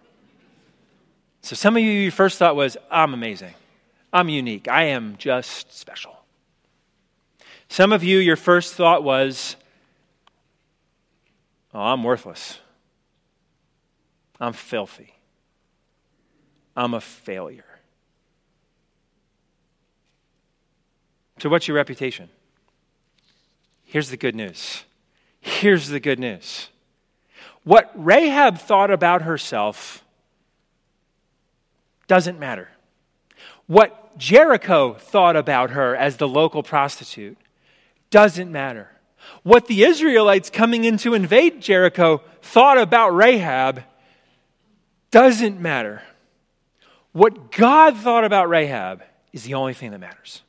So 1.44 1.54
some 1.54 1.76
of 1.76 1.82
you, 1.82 1.90
your 1.90 2.10
first 2.10 2.38
thought 2.38 2.56
was, 2.56 2.78
I'm 2.90 3.12
amazing. 3.12 3.52
I'm 4.14 4.30
unique. 4.30 4.66
I 4.66 4.84
am 4.84 5.16
just 5.18 5.78
special. 5.78 6.16
Some 7.68 7.92
of 7.92 8.02
you, 8.02 8.16
your 8.16 8.36
first 8.36 8.72
thought 8.72 9.04
was, 9.04 9.54
oh, 11.74 11.80
I'm 11.80 12.02
worthless. 12.02 12.60
I'm 14.40 14.54
filthy. 14.54 15.12
I'm 16.74 16.94
a 16.94 17.00
failure. 17.02 17.78
So, 21.40 21.50
what's 21.50 21.68
your 21.68 21.76
reputation? 21.76 22.30
Here's 23.82 24.08
the 24.08 24.16
good 24.16 24.34
news. 24.34 24.84
Here's 25.42 25.90
the 25.90 26.00
good 26.00 26.18
news. 26.18 26.70
What 27.64 27.92
Rahab 27.94 28.56
thought 28.56 28.90
about 28.90 29.20
herself 29.20 30.03
doesn't 32.06 32.38
matter. 32.38 32.68
What 33.66 34.16
Jericho 34.18 34.94
thought 34.94 35.36
about 35.36 35.70
her 35.70 35.96
as 35.96 36.16
the 36.16 36.28
local 36.28 36.62
prostitute 36.62 37.38
doesn't 38.10 38.50
matter. 38.50 38.90
What 39.42 39.66
the 39.66 39.84
Israelites 39.84 40.50
coming 40.50 40.84
in 40.84 40.98
to 40.98 41.14
invade 41.14 41.60
Jericho 41.60 42.22
thought 42.42 42.78
about 42.78 43.10
Rahab 43.10 43.82
doesn't 45.10 45.60
matter. 45.60 46.02
What 47.12 47.52
God 47.52 47.96
thought 47.96 48.24
about 48.24 48.48
Rahab 48.48 49.02
is 49.32 49.44
the 49.44 49.54
only 49.54 49.72
thing 49.74 49.92
that 49.92 50.00
matters. 50.00 50.42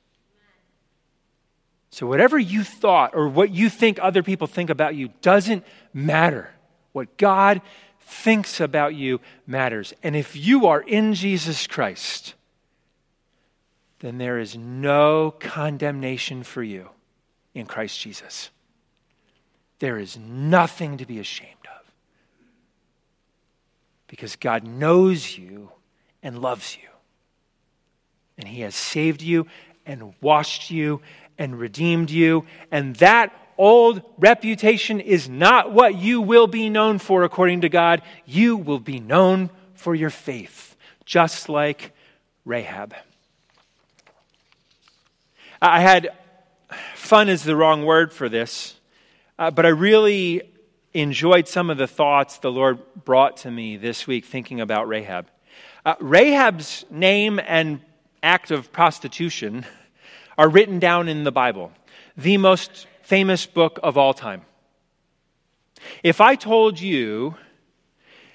So, 1.92 2.08
whatever 2.08 2.38
you 2.38 2.64
thought 2.64 3.16
or 3.16 3.30
what 3.30 3.52
you 3.52 3.70
think 3.70 4.00
other 4.02 4.22
people 4.22 4.48
think 4.48 4.70
about 4.70 4.96
you 4.96 5.10
doesn't 5.22 5.64
matter. 5.94 6.50
What 6.92 7.18
God 7.18 7.62
thinks 8.06 8.60
about 8.60 8.94
you 8.94 9.20
matters. 9.48 9.94
And 10.04 10.16
if 10.16 10.36
you 10.36 10.68
are 10.68 10.82
in 10.82 11.16
Jesus 11.16 11.66
Christ, 11.66 12.36
then 14.00 14.20
there 14.20 14.40
is 14.40 14.56
no 14.56 15.32
condemnation 15.32 16.44
for 16.44 16.62
you 16.62 16.90
in 17.54 17.66
Christ 17.66 18.00
Jesus. 18.00 18.52
There 19.80 19.98
is 19.98 20.18
nothing 20.18 20.98
to 20.98 21.06
be 21.06 21.20
ashamed 21.20 21.52
of 21.66 21.92
because 24.08 24.36
God 24.36 24.64
knows 24.64 25.38
you 25.38 25.72
and 26.22 26.40
loves 26.40 26.78
you. 26.78 26.90
And 28.38 28.48
He 28.48 28.62
has 28.62 28.76
saved 28.76 29.22
you 29.22 29.48
and 29.86 30.14
washed 30.22 30.70
you 30.70 31.02
and 31.38 31.60
redeemed 31.60 32.12
you. 32.12 32.46
And 32.72 32.96
that 32.98 33.34
old 33.58 34.02
reputation 34.18 35.00
is 35.00 35.30
not 35.30 35.72
what 35.72 35.96
you 35.96 36.22
will 36.22 36.48
be 36.48 36.70
known 36.70 37.00
for 37.00 37.24
according 37.24 37.62
to 37.62 37.70
God. 37.70 38.02
You 38.26 38.58
will 38.58 38.80
be 38.80 39.00
known 39.00 39.50
for 39.74 39.96
your 39.96 40.10
faith, 40.10 40.76
just 41.06 41.50
like 41.50 41.92
Rahab. 42.44 42.94
I 45.62 45.80
had 45.80 46.10
fun 46.96 47.30
is 47.30 47.44
the 47.44 47.56
wrong 47.56 47.86
word 47.86 48.12
for 48.12 48.30
this, 48.30 48.76
uh, 49.40 49.52
but 49.52 49.66
I 49.66 49.70
really 49.70 50.42
enjoyed 50.94 51.48
some 51.48 51.70
of 51.70 51.78
the 51.78 51.88
thoughts 51.88 52.38
the 52.38 52.52
Lord 52.52 52.80
brought 53.04 53.38
to 53.38 53.52
me 53.52 53.78
this 53.78 54.08
week 54.08 54.26
thinking 54.26 54.62
about 54.62 54.88
Rahab. 54.88 55.28
Uh, 55.86 55.96
Rahab's 56.00 56.86
name 56.90 57.40
and 57.46 57.82
act 58.24 58.50
of 58.50 58.72
prostitution 58.72 59.66
are 60.38 60.50
written 60.50 60.80
down 60.80 61.08
in 61.08 61.24
the 61.24 61.32
Bible, 61.32 61.72
the 62.18 62.38
most 62.38 62.88
famous 63.06 63.46
book 63.46 63.80
of 63.84 64.00
all 64.00 64.16
time. 64.16 64.42
If 66.02 66.20
I 66.20 66.34
told 66.34 66.80
you, 66.80 67.36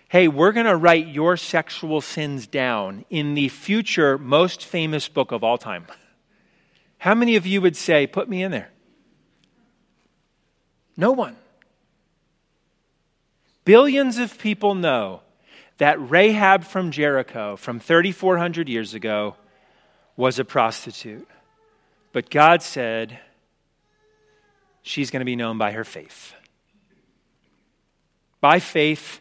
hey, 0.09 0.29
we're 0.29 0.53
going 0.53 0.67
to 0.67 0.77
write 0.77 1.09
your 1.09 1.37
sexual 1.37 2.01
sins 2.01 2.47
down 2.47 3.05
in 3.11 3.35
the 3.35 3.49
future 3.49 4.17
most 4.17 4.65
famous 4.65 5.09
book 5.09 5.33
of 5.33 5.43
all 5.43 5.59
time, 5.59 5.87
how 6.99 7.17
many 7.17 7.35
of 7.35 7.47
you 7.47 7.61
would 7.61 7.77
say, 7.77 8.07
put 8.07 8.29
me 8.29 8.45
in 8.45 8.53
there? 8.53 8.71
No 10.97 11.11
one. 11.11 11.35
Billions 13.65 14.19
of 14.19 14.39
people 14.39 14.77
know 14.77 15.23
that 15.79 15.99
Rahab 16.11 16.63
from 16.63 16.93
Jericho 16.93 17.57
from 17.57 17.81
3,400 17.81 18.69
years 18.69 18.95
ago 18.95 19.35
was 20.17 20.39
a 20.39 20.45
prostitute. 20.45 21.27
But 22.13 22.31
God 22.31 22.63
said 22.63 23.19
she's 24.83 25.11
going 25.11 25.21
to 25.21 25.27
be 25.27 25.37
known 25.37 25.59
by 25.59 25.73
her 25.73 25.85
faith. 25.85 26.35
By 28.41 28.59
faith, 28.59 29.21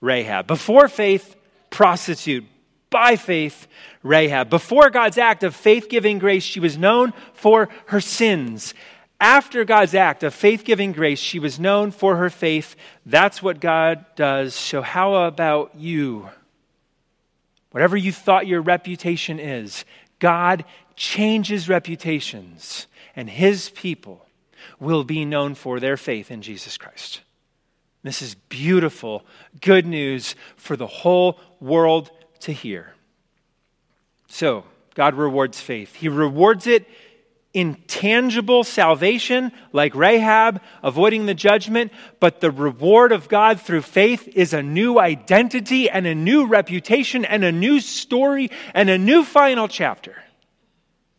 Rahab. 0.00 0.46
Before 0.46 0.88
faith, 0.88 1.36
prostitute. 1.70 2.44
By 2.90 3.16
faith, 3.16 3.66
Rahab. 4.02 4.48
Before 4.48 4.90
God's 4.90 5.18
act 5.18 5.42
of 5.42 5.54
faith 5.54 5.88
giving 5.88 6.18
grace, 6.18 6.42
she 6.42 6.60
was 6.60 6.78
known 6.78 7.12
for 7.34 7.68
her 7.86 8.00
sins. 8.00 8.72
After 9.20 9.64
God's 9.64 9.94
act 9.94 10.22
of 10.22 10.34
faith 10.34 10.64
giving 10.64 10.92
grace, 10.92 11.18
she 11.18 11.38
was 11.38 11.58
known 11.58 11.90
for 11.90 12.16
her 12.16 12.30
faith. 12.30 12.76
That's 13.04 13.42
what 13.42 13.60
God 13.60 14.04
does. 14.14 14.54
So, 14.54 14.82
how 14.82 15.14
about 15.26 15.74
you? 15.74 16.28
Whatever 17.70 17.96
you 17.96 18.12
thought 18.12 18.46
your 18.46 18.60
reputation 18.60 19.38
is, 19.38 19.84
God 20.18 20.64
changes 20.96 21.68
reputations, 21.68 22.86
and 23.14 23.28
his 23.28 23.70
people 23.70 24.25
will 24.80 25.04
be 25.04 25.24
known 25.24 25.54
for 25.54 25.80
their 25.80 25.96
faith 25.96 26.30
in 26.30 26.42
Jesus 26.42 26.76
Christ. 26.76 27.20
This 28.02 28.22
is 28.22 28.34
beautiful, 28.34 29.24
good 29.60 29.86
news 29.86 30.36
for 30.56 30.76
the 30.76 30.86
whole 30.86 31.40
world 31.60 32.10
to 32.40 32.52
hear. 32.52 32.94
So, 34.28 34.64
God 34.94 35.14
rewards 35.14 35.60
faith. 35.60 35.94
He 35.94 36.08
rewards 36.08 36.66
it 36.66 36.86
in 37.56 37.74
tangible 37.86 38.64
salvation, 38.64 39.50
like 39.72 39.94
Rahab, 39.94 40.60
avoiding 40.82 41.24
the 41.24 41.34
judgment, 41.34 41.90
but 42.20 42.40
the 42.40 42.50
reward 42.50 43.12
of 43.12 43.28
God 43.28 43.60
through 43.60 43.80
faith 43.80 44.28
is 44.28 44.52
a 44.52 44.62
new 44.62 44.98
identity 44.98 45.88
and 45.88 46.06
a 46.06 46.14
new 46.14 46.46
reputation 46.46 47.24
and 47.24 47.44
a 47.44 47.50
new 47.50 47.80
story 47.80 48.50
and 48.74 48.90
a 48.90 48.98
new 48.98 49.24
final 49.24 49.68
chapter. 49.68 50.22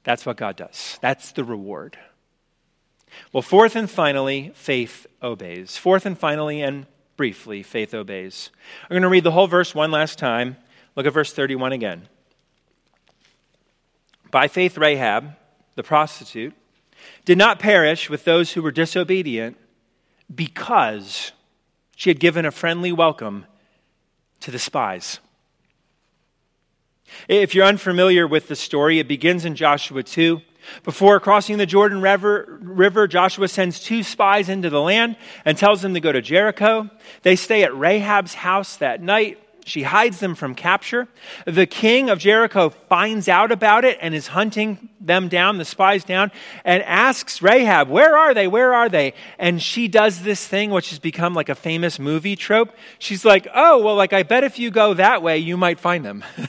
That's 0.04 0.26
what 0.28 0.38
God 0.38 0.56
does. 0.56 1.00
That's 1.02 1.32
the 1.32 1.44
reward. 1.44 1.98
Well, 3.34 3.42
fourth 3.42 3.76
and 3.76 3.90
finally, 3.90 4.52
faith 4.56 5.08
obeys. 5.22 5.78
Fourth 5.78 6.06
and 6.06 6.18
finally, 6.18 6.62
and 6.62 6.86
briefly, 7.16 7.64
faith 7.64 7.94
obeys. 7.94 8.52
I'm 8.84 8.90
going 8.90 9.02
to 9.02 9.10
read 9.10 9.24
the 9.24 9.32
whole 9.32 9.48
verse 9.48 9.74
one 9.74 9.92
last 9.92 10.20
time. 10.20 10.58
Look 10.96 11.06
at 11.06 11.14
verse 11.14 11.34
31 11.34 11.74
again. 11.74 12.08
By 14.32 14.48
faith, 14.48 14.78
Rahab, 14.78 15.36
the 15.76 15.84
prostitute, 15.84 16.54
did 17.26 17.38
not 17.38 17.60
perish 17.60 18.10
with 18.10 18.24
those 18.24 18.54
who 18.54 18.62
were 18.62 18.72
disobedient 18.72 19.58
because 20.34 21.32
she 21.96 22.10
had 22.10 22.20
given 22.20 22.46
a 22.46 22.52
friendly 22.52 22.92
welcome 22.92 23.46
to 24.42 24.52
the 24.52 24.60
spies. 24.60 25.20
If 27.28 27.56
you're 27.56 27.66
unfamiliar 27.66 28.28
with 28.28 28.48
the 28.48 28.56
story, 28.56 29.00
it 29.00 29.08
begins 29.08 29.46
in 29.46 29.56
Joshua 29.56 30.04
2. 30.04 30.42
Before 30.84 31.20
crossing 31.20 31.58
the 31.58 31.66
Jordan 31.66 32.02
river, 32.02 33.08
Joshua 33.08 33.48
sends 33.48 33.80
two 33.80 34.04
spies 34.04 34.50
into 34.50 34.70
the 34.70 34.82
land 34.82 35.16
and 35.46 35.58
tells 35.58 35.82
them 35.82 35.94
to 35.94 36.00
go 36.00 36.12
to 36.12 36.22
Jericho. 36.22 36.90
They 37.24 37.36
stay 37.36 37.64
at 37.64 37.76
Rahab's 37.76 38.34
house 38.34 38.78
that 38.78 39.02
night. 39.02 39.40
She 39.68 39.84
hides 39.84 40.22
them 40.22 40.34
from 40.34 40.56
capture. 40.56 41.10
The 41.46 41.66
king 41.66 42.10
of 42.10 42.20
Jericho 42.20 42.70
finds 42.70 43.28
out 43.28 43.52
about 43.52 43.84
it 43.84 43.98
and 44.02 44.16
is 44.16 44.28
hunting 44.28 44.88
them 45.02 45.28
down, 45.28 45.58
the 45.58 45.66
spies 45.66 46.06
down, 46.06 46.32
and 46.64 46.82
asks 46.84 47.42
Rahab, 47.42 47.90
Where 47.90 48.18
are 48.18 48.34
they? 48.34 48.48
Where 48.48 48.74
are 48.74 48.88
they? 48.88 49.14
And 49.38 49.62
she 49.62 49.90
does 49.90 50.24
this 50.24 50.48
thing 50.48 50.70
which 50.70 50.90
has 50.92 51.00
become 51.00 51.34
like 51.34 51.50
a 51.50 51.56
famous 51.56 52.00
movie 52.00 52.38
trope. 52.38 52.74
She's 52.98 53.26
like, 53.26 53.46
Oh, 53.54 53.84
well, 53.84 53.96
like, 53.96 54.14
I 54.14 54.24
bet 54.24 54.46
if 54.46 54.58
you 54.58 54.72
go 54.72 54.94
that 54.94 55.22
way, 55.22 55.38
you 55.38 55.58
might 55.58 55.82
find 55.82 56.06
them. 56.06 56.24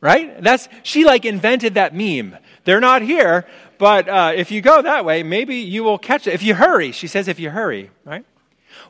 right? 0.00 0.42
That's, 0.42 0.68
she 0.82 1.04
like 1.04 1.24
invented 1.24 1.74
that 1.74 1.94
meme. 1.94 2.36
They're 2.66 2.80
not 2.80 3.00
here, 3.00 3.46
but 3.78 4.08
uh, 4.08 4.32
if 4.34 4.50
you 4.50 4.60
go 4.60 4.82
that 4.82 5.04
way, 5.04 5.22
maybe 5.22 5.56
you 5.56 5.84
will 5.84 5.98
catch 5.98 6.26
it. 6.26 6.34
If 6.34 6.42
you 6.42 6.54
hurry, 6.54 6.92
she 6.92 7.06
says, 7.06 7.28
if 7.28 7.38
you 7.38 7.50
hurry, 7.50 7.90
right? 8.04 8.24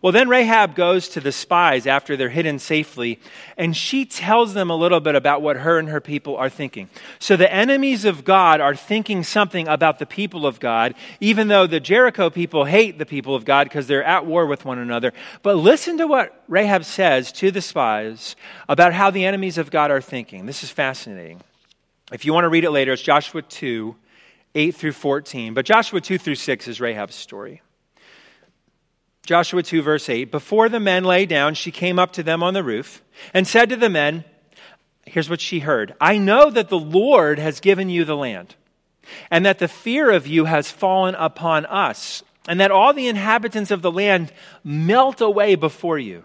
Well, 0.02 0.12
then 0.12 0.28
Rahab 0.28 0.74
goes 0.74 1.08
to 1.10 1.20
the 1.20 1.30
spies 1.30 1.86
after 1.86 2.16
they're 2.16 2.30
hidden 2.30 2.58
safely, 2.58 3.20
and 3.56 3.76
she 3.76 4.04
tells 4.04 4.54
them 4.54 4.70
a 4.70 4.76
little 4.76 5.00
bit 5.00 5.14
about 5.14 5.42
what 5.42 5.58
her 5.58 5.78
and 5.78 5.88
her 5.88 6.00
people 6.00 6.36
are 6.36 6.48
thinking. 6.48 6.88
So 7.18 7.36
the 7.36 7.52
enemies 7.52 8.04
of 8.04 8.24
God 8.24 8.60
are 8.60 8.74
thinking 8.74 9.22
something 9.22 9.68
about 9.68 9.98
the 9.98 10.06
people 10.06 10.46
of 10.46 10.58
God, 10.58 10.94
even 11.20 11.48
though 11.48 11.66
the 11.66 11.80
Jericho 11.80 12.30
people 12.30 12.64
hate 12.64 12.98
the 12.98 13.06
people 13.06 13.34
of 13.34 13.44
God 13.44 13.64
because 13.64 13.86
they're 13.86 14.04
at 14.04 14.26
war 14.26 14.46
with 14.46 14.64
one 14.64 14.78
another. 14.78 15.12
But 15.42 15.56
listen 15.56 15.98
to 15.98 16.06
what 16.06 16.42
Rahab 16.48 16.84
says 16.84 17.30
to 17.32 17.50
the 17.50 17.62
spies 17.62 18.36
about 18.68 18.94
how 18.94 19.10
the 19.10 19.24
enemies 19.24 19.58
of 19.58 19.70
God 19.70 19.90
are 19.90 20.00
thinking. 20.00 20.46
This 20.46 20.64
is 20.64 20.70
fascinating. 20.70 21.42
If 22.12 22.24
you 22.24 22.32
want 22.32 22.44
to 22.44 22.48
read 22.48 22.64
it 22.64 22.70
later, 22.70 22.92
it's 22.92 23.02
Joshua 23.02 23.42
2, 23.42 23.96
8 24.54 24.74
through 24.74 24.92
14. 24.92 25.54
But 25.54 25.66
Joshua 25.66 26.00
2 26.00 26.18
through 26.18 26.36
6 26.36 26.68
is 26.68 26.80
Rahab's 26.80 27.16
story. 27.16 27.62
Joshua 29.24 29.62
2, 29.62 29.82
verse 29.82 30.08
8 30.08 30.30
Before 30.30 30.68
the 30.68 30.78
men 30.78 31.02
lay 31.02 31.26
down, 31.26 31.54
she 31.54 31.72
came 31.72 31.98
up 31.98 32.12
to 32.12 32.22
them 32.22 32.42
on 32.42 32.54
the 32.54 32.62
roof 32.62 33.02
and 33.34 33.46
said 33.46 33.68
to 33.70 33.76
the 33.76 33.90
men, 33.90 34.24
Here's 35.04 35.30
what 35.30 35.40
she 35.40 35.60
heard 35.60 35.94
I 36.00 36.16
know 36.16 36.48
that 36.50 36.68
the 36.68 36.78
Lord 36.78 37.38
has 37.38 37.60
given 37.60 37.90
you 37.90 38.04
the 38.04 38.16
land, 38.16 38.54
and 39.30 39.44
that 39.44 39.58
the 39.58 39.68
fear 39.68 40.10
of 40.10 40.26
you 40.26 40.44
has 40.44 40.70
fallen 40.70 41.16
upon 41.16 41.66
us, 41.66 42.22
and 42.48 42.60
that 42.60 42.70
all 42.70 42.92
the 42.92 43.08
inhabitants 43.08 43.72
of 43.72 43.82
the 43.82 43.90
land 43.90 44.32
melt 44.62 45.20
away 45.20 45.56
before 45.56 45.98
you. 45.98 46.24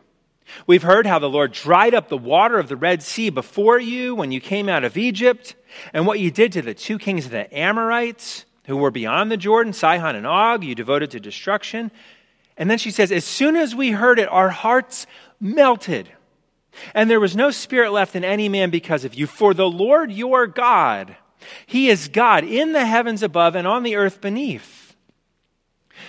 We've 0.68 0.84
heard 0.84 1.06
how 1.06 1.20
the 1.20 1.30
Lord 1.30 1.52
dried 1.52 1.94
up 1.94 2.10
the 2.10 2.18
water 2.18 2.60
of 2.60 2.68
the 2.68 2.76
Red 2.76 3.04
Sea 3.04 3.30
before 3.30 3.80
you 3.80 4.16
when 4.16 4.32
you 4.32 4.42
came 4.42 4.70
out 4.70 4.84
of 4.84 4.98
Egypt, 4.98 5.56
and 5.94 6.06
what 6.06 6.20
you 6.20 6.32
did 6.32 6.52
to 6.54 6.62
the 6.62 6.74
two 6.74 6.98
kings 6.98 7.26
of 7.26 7.32
the 7.32 7.58
Amorites 7.58 8.46
who 8.66 8.78
were 8.78 8.92
beyond 8.92 9.32
the 9.32 9.38
Jordan, 9.38 9.74
Sihon 9.74 10.16
and 10.16 10.28
Og, 10.28 10.64
you 10.64 10.76
devoted 10.76 11.12
to 11.12 11.20
destruction. 11.20 11.92
And 12.58 12.70
then 12.70 12.78
she 12.78 12.92
says, 12.92 13.12
As 13.12 13.26
soon 13.26 13.56
as 13.56 13.76
we 13.76 13.92
heard 13.92 14.20
it, 14.20 14.30
our 14.30 14.50
hearts 14.50 15.08
melted. 15.40 16.10
And 16.94 17.10
there 17.10 17.20
was 17.20 17.36
no 17.36 17.52
spirit 17.52 17.92
left 17.92 18.16
in 18.16 18.24
any 18.24 18.50
man 18.50 18.70
because 18.70 19.04
of 19.04 19.14
you. 19.14 19.28
For 19.28 19.54
the 19.54 19.70
Lord 19.70 20.12
your 20.12 20.48
God, 20.48 21.16
He 21.66 21.90
is 21.90 22.08
God 22.08 22.44
in 22.44 22.74
the 22.74 22.86
heavens 22.86 23.24
above 23.24 23.56
and 23.56 23.68
on 23.68 23.84
the 23.84 23.96
earth 23.96 24.22
beneath. 24.22 24.81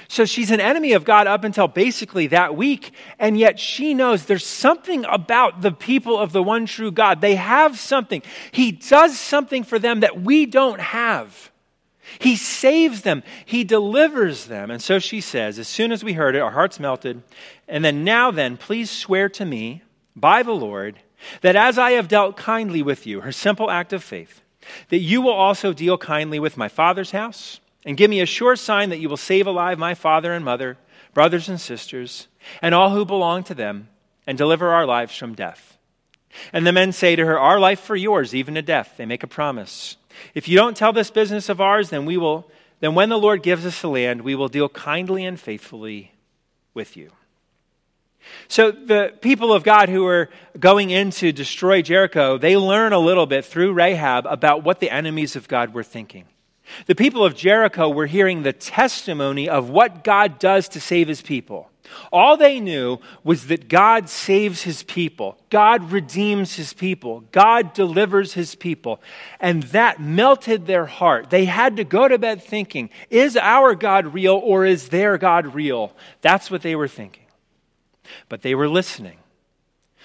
So 0.08 0.24
she's 0.24 0.50
an 0.50 0.60
enemy 0.60 0.92
of 0.92 1.04
God 1.04 1.26
up 1.26 1.44
until 1.44 1.68
basically 1.68 2.26
that 2.28 2.56
week, 2.56 2.92
and 3.18 3.38
yet 3.38 3.58
she 3.58 3.94
knows 3.94 4.24
there's 4.24 4.46
something 4.46 5.04
about 5.06 5.62
the 5.62 5.72
people 5.72 6.18
of 6.18 6.32
the 6.32 6.42
one 6.42 6.66
true 6.66 6.90
God. 6.90 7.20
They 7.20 7.36
have 7.36 7.78
something. 7.78 8.22
He 8.50 8.72
does 8.72 9.18
something 9.18 9.64
for 9.64 9.78
them 9.78 10.00
that 10.00 10.20
we 10.20 10.46
don't 10.46 10.80
have. 10.80 11.50
He 12.18 12.36
saves 12.36 13.02
them, 13.02 13.22
He 13.44 13.64
delivers 13.64 14.46
them. 14.46 14.70
And 14.70 14.82
so 14.82 14.98
she 14.98 15.20
says, 15.20 15.58
As 15.58 15.68
soon 15.68 15.92
as 15.92 16.04
we 16.04 16.12
heard 16.14 16.36
it, 16.36 16.40
our 16.40 16.50
hearts 16.50 16.78
melted. 16.78 17.22
And 17.68 17.84
then, 17.84 18.04
now 18.04 18.30
then, 18.30 18.56
please 18.56 18.90
swear 18.90 19.28
to 19.30 19.44
me 19.44 19.82
by 20.14 20.42
the 20.42 20.52
Lord 20.52 20.98
that 21.40 21.56
as 21.56 21.78
I 21.78 21.92
have 21.92 22.08
dealt 22.08 22.36
kindly 22.36 22.82
with 22.82 23.06
you, 23.06 23.20
her 23.20 23.32
simple 23.32 23.70
act 23.70 23.92
of 23.92 24.02
faith, 24.02 24.42
that 24.88 24.98
you 24.98 25.20
will 25.20 25.32
also 25.32 25.72
deal 25.72 25.98
kindly 25.98 26.38
with 26.38 26.56
my 26.56 26.68
father's 26.68 27.12
house, 27.12 27.60
and 27.84 27.96
give 27.96 28.10
me 28.10 28.20
a 28.20 28.26
sure 28.26 28.56
sign 28.56 28.90
that 28.90 28.98
you 28.98 29.08
will 29.08 29.16
save 29.16 29.46
alive 29.46 29.78
my 29.78 29.94
father 29.94 30.32
and 30.32 30.44
mother, 30.44 30.78
brothers 31.14 31.48
and 31.48 31.60
sisters, 31.60 32.28
and 32.60 32.74
all 32.74 32.90
who 32.90 33.04
belong 33.04 33.42
to 33.44 33.54
them, 33.54 33.88
and 34.26 34.38
deliver 34.38 34.68
our 34.68 34.86
lives 34.86 35.16
from 35.16 35.34
death. 35.34 35.78
And 36.52 36.66
the 36.66 36.72
men 36.72 36.92
say 36.92 37.16
to 37.16 37.26
her, 37.26 37.38
Our 37.38 37.60
life 37.60 37.80
for 37.80 37.96
yours, 37.96 38.34
even 38.34 38.54
to 38.54 38.62
death. 38.62 38.94
They 38.96 39.06
make 39.06 39.22
a 39.22 39.26
promise. 39.26 39.96
If 40.34 40.48
you 40.48 40.56
don't 40.56 40.76
tell 40.76 40.92
this 40.92 41.10
business 41.10 41.48
of 41.48 41.60
ours, 41.60 41.90
then 41.90 42.06
we 42.06 42.16
will 42.16 42.50
then 42.82 42.96
when 42.96 43.10
the 43.10 43.18
Lord 43.18 43.44
gives 43.44 43.64
us 43.64 43.80
the 43.80 43.88
land, 43.88 44.22
we 44.22 44.34
will 44.34 44.48
deal 44.48 44.68
kindly 44.68 45.24
and 45.24 45.38
faithfully 45.38 46.10
with 46.74 46.96
you. 46.96 47.12
So 48.48 48.72
the 48.72 49.14
people 49.20 49.52
of 49.52 49.62
God 49.62 49.88
who 49.88 50.04
are 50.04 50.30
going 50.58 50.90
in 50.90 51.12
to 51.12 51.30
destroy 51.30 51.80
Jericho, 51.82 52.38
they 52.38 52.56
learn 52.56 52.92
a 52.92 52.98
little 52.98 53.26
bit 53.26 53.44
through 53.44 53.72
Rahab 53.72 54.26
about 54.26 54.64
what 54.64 54.80
the 54.80 54.90
enemies 54.90 55.36
of 55.36 55.46
God 55.46 55.72
were 55.72 55.84
thinking. 55.84 56.24
The 56.86 56.94
people 56.94 57.24
of 57.24 57.34
Jericho 57.34 57.88
were 57.88 58.06
hearing 58.06 58.42
the 58.42 58.52
testimony 58.52 59.48
of 59.48 59.68
what 59.68 60.04
God 60.04 60.38
does 60.38 60.68
to 60.70 60.80
save 60.80 61.08
his 61.08 61.22
people. 61.22 61.68
All 62.10 62.36
they 62.36 62.60
knew 62.60 62.98
was 63.24 63.48
that 63.48 63.68
God 63.68 64.08
saves 64.08 64.62
his 64.62 64.82
people, 64.84 65.36
God 65.50 65.90
redeems 65.90 66.54
his 66.54 66.72
people, 66.72 67.24
God 67.32 67.74
delivers 67.74 68.34
his 68.34 68.54
people. 68.54 69.02
And 69.40 69.64
that 69.64 70.00
melted 70.00 70.66
their 70.66 70.86
heart. 70.86 71.30
They 71.30 71.44
had 71.44 71.76
to 71.76 71.84
go 71.84 72.08
to 72.08 72.18
bed 72.18 72.42
thinking, 72.42 72.90
is 73.10 73.36
our 73.36 73.74
God 73.74 74.14
real 74.14 74.36
or 74.36 74.64
is 74.64 74.88
their 74.88 75.18
God 75.18 75.54
real? 75.54 75.92
That's 76.20 76.50
what 76.50 76.62
they 76.62 76.76
were 76.76 76.88
thinking. 76.88 77.24
But 78.28 78.42
they 78.42 78.54
were 78.54 78.68
listening. 78.68 79.18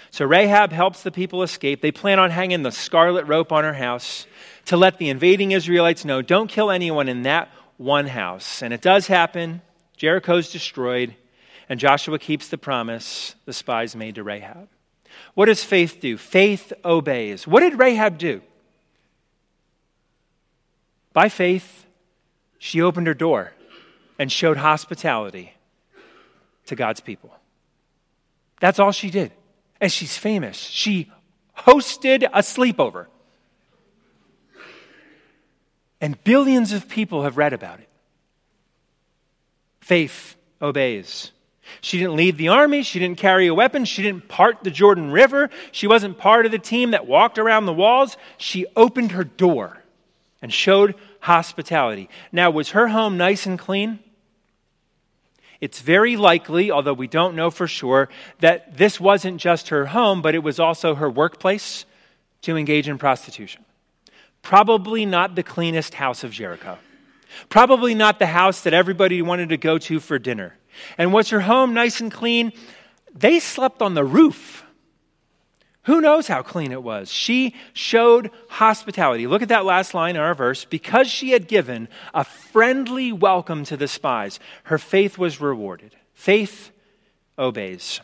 So 0.09 0.25
Rahab 0.25 0.71
helps 0.71 1.03
the 1.03 1.11
people 1.11 1.43
escape. 1.43 1.81
They 1.81 1.91
plan 1.91 2.19
on 2.19 2.31
hanging 2.31 2.63
the 2.63 2.71
scarlet 2.71 3.25
rope 3.25 3.51
on 3.51 3.63
her 3.63 3.73
house 3.73 4.25
to 4.67 4.77
let 4.77 4.97
the 4.97 5.09
invading 5.09 5.51
Israelites 5.51 6.05
know 6.05 6.21
don't 6.21 6.49
kill 6.49 6.69
anyone 6.69 7.09
in 7.09 7.23
that 7.23 7.49
one 7.77 8.07
house. 8.07 8.61
And 8.61 8.73
it 8.73 8.81
does 8.81 9.07
happen. 9.07 9.61
Jericho's 9.95 10.51
destroyed. 10.51 11.15
And 11.69 11.79
Joshua 11.79 12.19
keeps 12.19 12.47
the 12.47 12.57
promise 12.57 13.35
the 13.45 13.53
spies 13.53 13.95
made 13.95 14.15
to 14.15 14.23
Rahab. 14.23 14.69
What 15.33 15.45
does 15.45 15.63
faith 15.63 15.99
do? 16.01 16.17
Faith 16.17 16.73
obeys. 16.85 17.47
What 17.47 17.61
did 17.61 17.79
Rahab 17.79 18.17
do? 18.17 18.41
By 21.13 21.29
faith, 21.29 21.85
she 22.59 22.81
opened 22.81 23.07
her 23.07 23.13
door 23.13 23.53
and 24.19 24.31
showed 24.31 24.57
hospitality 24.57 25.53
to 26.65 26.75
God's 26.75 26.99
people. 26.99 27.33
That's 28.59 28.79
all 28.79 28.91
she 28.91 29.09
did. 29.09 29.31
And 29.79 29.91
she's 29.91 30.17
famous. 30.17 30.57
She 30.57 31.11
hosted 31.57 32.23
a 32.23 32.39
sleepover. 32.39 33.07
And 35.99 36.21
billions 36.23 36.73
of 36.73 36.87
people 36.87 37.23
have 37.23 37.37
read 37.37 37.53
about 37.53 37.79
it. 37.79 37.89
Faith 39.81 40.35
obeys. 40.61 41.31
She 41.81 41.97
didn't 41.97 42.15
lead 42.15 42.37
the 42.37 42.49
army. 42.49 42.83
She 42.83 42.99
didn't 42.99 43.17
carry 43.17 43.47
a 43.47 43.53
weapon. 43.53 43.85
She 43.85 44.01
didn't 44.01 44.27
part 44.27 44.63
the 44.63 44.71
Jordan 44.71 45.11
River. 45.11 45.49
She 45.71 45.87
wasn't 45.87 46.17
part 46.17 46.45
of 46.45 46.51
the 46.51 46.59
team 46.59 46.91
that 46.91 47.07
walked 47.07 47.37
around 47.37 47.65
the 47.65 47.73
walls. 47.73 48.17
She 48.37 48.65
opened 48.75 49.11
her 49.11 49.23
door 49.23 49.77
and 50.41 50.53
showed 50.53 50.95
hospitality. 51.19 52.09
Now, 52.31 52.51
was 52.51 52.69
her 52.69 52.87
home 52.87 53.17
nice 53.17 53.45
and 53.45 53.57
clean? 53.57 53.99
It's 55.59 55.79
very 55.79 56.15
likely, 56.15 56.69
although 56.69 56.93
we 56.93 57.07
don't 57.07 57.35
know 57.35 57.49
for 57.49 57.67
sure, 57.67 58.09
that 58.39 58.77
this 58.77 58.99
wasn't 58.99 59.41
just 59.41 59.69
her 59.69 59.87
home, 59.87 60.21
but 60.21 60.35
it 60.35 60.43
was 60.43 60.59
also 60.59 60.95
her 60.95 61.09
workplace 61.09 61.85
to 62.43 62.55
engage 62.55 62.87
in 62.87 62.97
prostitution. 62.97 63.65
Probably 64.41 65.05
not 65.05 65.35
the 65.35 65.43
cleanest 65.43 65.95
house 65.95 66.23
of 66.23 66.31
Jericho. 66.31 66.77
Probably 67.49 67.93
not 67.93 68.19
the 68.19 68.27
house 68.27 68.61
that 68.61 68.73
everybody 68.73 69.21
wanted 69.21 69.49
to 69.49 69.57
go 69.57 69.77
to 69.77 69.99
for 69.99 70.17
dinner. 70.17 70.55
And 70.97 71.13
was 71.13 71.29
her 71.29 71.41
home 71.41 71.73
nice 71.73 71.99
and 71.99 72.11
clean? 72.11 72.53
They 73.13 73.39
slept 73.39 73.81
on 73.81 73.93
the 73.93 74.05
roof. 74.05 74.63
Who 75.83 76.01
knows 76.01 76.27
how 76.27 76.41
clean 76.41 76.73
it 76.73 76.83
was? 76.83 77.09
She 77.09 77.55
showed 77.71 78.29
hospitality. 78.49 79.25
Look 79.25 79.41
at 79.41 79.47
that 79.49 79.63
last 79.63 79.93
line 79.93 80.15
in 80.15 80.21
our 80.21 80.33
verse. 80.33 80.65
Because 80.65 81.07
she 81.07 81.31
had 81.31 81.47
given 81.47 81.87
a 82.13 82.25
friendly 82.25 83.13
welcome 83.13 83.63
to 83.65 83.77
the 83.77 83.87
spies, 83.87 84.39
her 84.63 84.77
faith 84.77 85.17
was 85.17 85.39
rewarded. 85.39 85.95
Faith 86.13 86.71
obeys. 87.39 88.01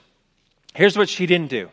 Here's 0.74 0.98
what 0.98 1.10
she 1.10 1.26
didn't 1.26 1.50
do. 1.50 1.70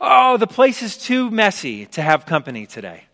Oh, 0.00 0.38
the 0.38 0.46
place 0.46 0.82
is 0.82 0.96
too 0.96 1.30
messy 1.30 1.86
to 1.86 2.02
have 2.02 2.24
company 2.24 2.64
today. 2.64 3.04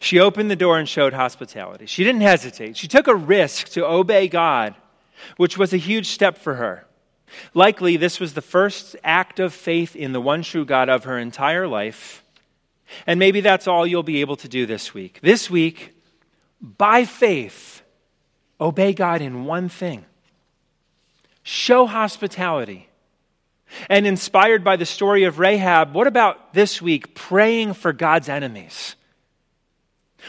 She 0.00 0.18
opened 0.18 0.50
the 0.50 0.56
door 0.56 0.78
and 0.78 0.88
showed 0.88 1.12
hospitality. 1.12 1.86
She 1.86 2.04
didn't 2.04 2.20
hesitate. 2.22 2.76
She 2.76 2.88
took 2.88 3.06
a 3.06 3.14
risk 3.14 3.68
to 3.70 3.86
obey 3.86 4.28
God 4.28 4.74
which 5.36 5.58
was 5.58 5.72
a 5.72 5.78
huge 5.78 6.08
step 6.08 6.38
for 6.38 6.54
her. 6.54 6.86
Likely, 7.52 7.96
this 7.96 8.20
was 8.20 8.34
the 8.34 8.42
first 8.42 8.96
act 9.04 9.38
of 9.38 9.52
faith 9.52 9.94
in 9.94 10.12
the 10.12 10.20
one 10.20 10.42
true 10.42 10.64
God 10.64 10.88
of 10.88 11.04
her 11.04 11.18
entire 11.18 11.66
life. 11.66 12.24
And 13.06 13.18
maybe 13.18 13.40
that's 13.40 13.68
all 13.68 13.86
you'll 13.86 14.02
be 14.02 14.22
able 14.22 14.36
to 14.36 14.48
do 14.48 14.64
this 14.64 14.94
week. 14.94 15.18
This 15.22 15.50
week, 15.50 15.94
by 16.60 17.04
faith, 17.04 17.82
obey 18.60 18.92
God 18.92 19.20
in 19.20 19.44
one 19.44 19.68
thing 19.68 20.04
show 21.42 21.86
hospitality. 21.86 22.88
And 23.90 24.06
inspired 24.06 24.64
by 24.64 24.76
the 24.76 24.86
story 24.86 25.24
of 25.24 25.38
Rahab, 25.38 25.92
what 25.92 26.06
about 26.06 26.54
this 26.54 26.80
week 26.80 27.14
praying 27.14 27.74
for 27.74 27.92
God's 27.92 28.30
enemies? 28.30 28.96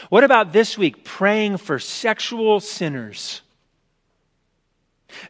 What 0.08 0.24
about 0.24 0.52
this 0.52 0.78
week 0.78 1.04
praying 1.04 1.58
for 1.58 1.78
sexual 1.78 2.60
sinners? 2.60 3.42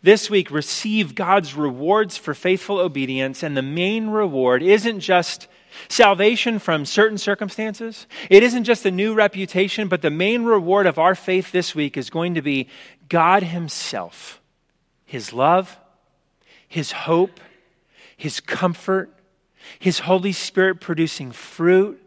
This 0.02 0.28
week, 0.28 0.50
receive 0.50 1.14
God's 1.14 1.54
rewards 1.54 2.16
for 2.16 2.34
faithful 2.34 2.78
obedience, 2.78 3.42
and 3.42 3.56
the 3.56 3.62
main 3.62 4.08
reward 4.08 4.62
isn't 4.62 5.00
just 5.00 5.48
salvation 5.88 6.58
from 6.58 6.84
certain 6.84 7.18
circumstances. 7.18 8.06
It 8.28 8.42
isn't 8.42 8.64
just 8.64 8.84
a 8.84 8.90
new 8.90 9.14
reputation, 9.14 9.88
but 9.88 10.02
the 10.02 10.10
main 10.10 10.44
reward 10.44 10.86
of 10.86 10.98
our 10.98 11.14
faith 11.14 11.52
this 11.52 11.74
week 11.74 11.96
is 11.96 12.10
going 12.10 12.34
to 12.34 12.42
be 12.42 12.68
God 13.08 13.42
Himself, 13.42 14.40
His 15.06 15.32
love, 15.32 15.78
His 16.68 16.92
hope, 16.92 17.40
His 18.16 18.40
comfort, 18.40 19.10
His 19.78 20.00
Holy 20.00 20.32
Spirit 20.32 20.80
producing 20.80 21.32
fruit 21.32 22.02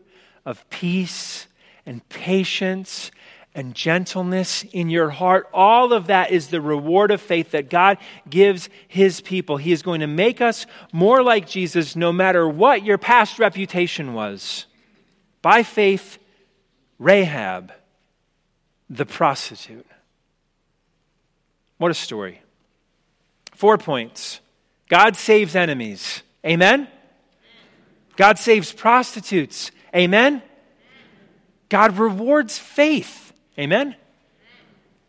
of 0.45 0.69
peace 0.69 1.47
and 1.85 2.07
patience 2.09 3.11
and 3.55 3.75
gentleness 3.75 4.63
in 4.71 4.89
your 4.89 5.11
heart. 5.11 5.47
All 5.53 5.93
of 5.93 6.07
that 6.07 6.31
is 6.31 6.47
the 6.47 6.61
reward 6.61 7.11
of 7.11 7.21
faith 7.21 7.51
that 7.51 7.69
God 7.69 7.97
gives 8.29 8.69
His 8.87 9.21
people. 9.21 9.57
He 9.57 9.71
is 9.71 9.81
going 9.81 9.99
to 10.01 10.07
make 10.07 10.41
us 10.41 10.65
more 10.91 11.21
like 11.21 11.47
Jesus 11.47 11.95
no 11.95 12.11
matter 12.11 12.47
what 12.47 12.83
your 12.83 12.97
past 12.97 13.39
reputation 13.39 14.13
was. 14.13 14.65
By 15.41 15.63
faith, 15.63 16.17
Rahab, 16.97 17.73
the 18.89 19.05
prostitute. 19.05 19.85
What 21.77 21.91
a 21.91 21.95
story. 21.95 22.41
Four 23.51 23.77
points 23.77 24.39
God 24.89 25.15
saves 25.15 25.55
enemies. 25.55 26.23
Amen? 26.45 26.87
God 28.15 28.37
saves 28.37 28.71
prostitutes. 28.71 29.71
Amen? 29.95 30.41
God 31.73 31.97
rewards 31.97 32.59
faith. 32.59 33.33
Amen? 33.57 33.95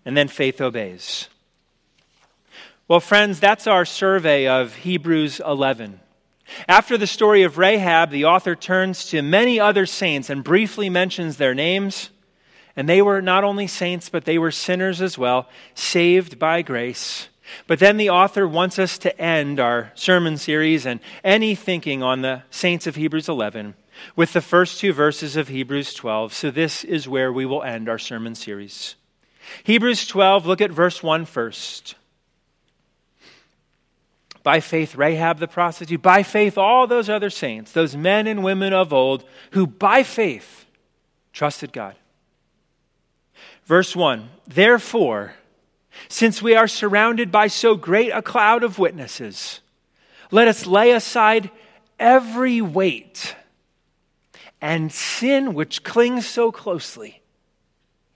And 0.07 0.17
then 0.17 0.29
faith 0.29 0.63
obeys. 0.63 1.29
Well, 2.89 3.01
friends, 3.01 3.39
that's 3.39 3.67
our 3.67 3.85
survey 3.85 4.47
of 4.47 4.75
Hebrews 4.77 5.43
11. 5.45 6.01
After 6.67 6.97
the 6.97 7.07
story 7.07 7.43
of 7.43 7.59
Rahab, 7.59 8.09
the 8.09 8.25
author 8.25 8.57
turns 8.57 9.05
to 9.11 9.21
many 9.21 9.61
other 9.61 9.85
saints 9.85 10.31
and 10.31 10.43
briefly 10.43 10.89
mentions 10.89 11.37
their 11.37 11.55
names. 11.55 12.09
And 12.75 12.89
they 12.89 13.03
were 13.03 13.21
not 13.21 13.45
only 13.45 13.67
saints, 13.67 14.09
but 14.09 14.25
they 14.25 14.39
were 14.39 14.51
sinners 14.51 15.03
as 15.03 15.19
well, 15.19 15.51
saved 15.75 16.39
by 16.39 16.63
grace. 16.63 17.29
But 17.67 17.79
then 17.79 17.99
the 17.99 18.09
author 18.09 18.49
wants 18.49 18.79
us 18.79 18.97
to 19.01 19.21
end 19.21 19.61
our 19.61 19.93
sermon 19.95 20.39
series 20.39 20.87
and 20.87 21.01
any 21.23 21.55
thinking 21.55 22.03
on 22.03 22.23
the 22.23 22.43
saints 22.51 22.87
of 22.87 22.97
Hebrews 22.97 23.29
11 23.29 23.75
with 24.17 24.33
the 24.33 24.41
first 24.41 24.81
two 24.81 24.93
verses 24.93 25.37
of 25.37 25.49
Hebrews 25.49 25.95
12. 25.95 26.33
So 26.33 26.51
this 26.51 26.85
is 26.85 27.09
where 27.09 27.33
we 27.33 27.47
will 27.47 27.63
end 27.63 27.89
our 27.89 27.99
sermon 27.99 28.35
series. 28.35 28.97
Hebrews 29.65 30.07
12, 30.07 30.47
look 30.47 30.61
at 30.61 30.71
verse 30.71 31.03
1 31.03 31.25
first. 31.27 31.95
By 34.43 34.61
faith, 34.61 34.95
Rahab 34.95 35.39
the 35.39 35.49
prostitute, 35.49 36.03
by 36.03 36.23
faith, 36.23 36.59
all 36.59 36.87
those 36.87 37.09
other 37.09 37.31
saints, 37.31 37.73
those 37.73 37.97
men 37.97 38.27
and 38.27 38.45
women 38.45 38.73
of 38.73 38.93
old 38.93 39.25
who 39.53 39.67
by 39.67 40.03
faith 40.03 40.67
trusted 41.33 41.73
God. 41.73 41.97
Verse 43.65 43.97
1 43.97 44.29
Therefore, 44.47 45.35
since 46.09 46.43
we 46.43 46.55
are 46.55 46.69
surrounded 46.69 47.33
by 47.33 47.47
so 47.47 47.75
great 47.75 48.11
a 48.11 48.21
cloud 48.21 48.65
of 48.65 48.79
witnesses, 48.79 49.61
let 50.31 50.49
us 50.49 50.67
lay 50.67 50.93
aside 50.93 51.51
every 51.99 52.61
weight 52.61 53.35
and 54.65 54.91
sin 54.91 55.53
which 55.53 55.85
clings 55.85 56.27
so 56.27 56.51
closely. 56.51 57.21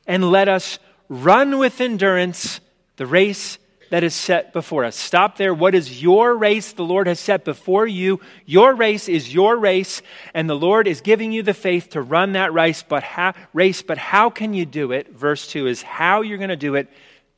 And 0.06 0.30
let 0.30 0.48
us 0.48 0.78
run 1.10 1.58
with 1.58 1.78
endurance 1.78 2.60
the 2.96 3.04
race 3.04 3.58
that 3.90 4.02
is 4.02 4.14
set 4.14 4.54
before 4.54 4.86
us. 4.86 4.96
Stop 4.96 5.36
there. 5.36 5.52
What 5.52 5.74
is 5.74 6.02
your 6.02 6.34
race 6.34 6.72
the 6.72 6.86
Lord 6.86 7.06
has 7.06 7.20
set 7.20 7.44
before 7.44 7.86
you? 7.86 8.20
Your 8.46 8.74
race 8.74 9.10
is 9.10 9.32
your 9.32 9.58
race, 9.58 10.00
and 10.32 10.48
the 10.48 10.56
Lord 10.56 10.88
is 10.88 11.02
giving 11.02 11.32
you 11.32 11.42
the 11.42 11.52
faith 11.52 11.90
to 11.90 12.00
run 12.00 12.32
that 12.32 12.54
race. 12.54 12.82
But 12.82 13.02
how, 13.02 13.34
race, 13.52 13.82
but 13.82 13.98
how 13.98 14.30
can 14.30 14.54
you 14.54 14.64
do 14.64 14.92
it? 14.92 15.10
Verse 15.14 15.46
2 15.48 15.66
is 15.66 15.82
how 15.82 16.22
you're 16.22 16.38
going 16.38 16.48
to 16.48 16.56
do 16.56 16.76
it 16.76 16.88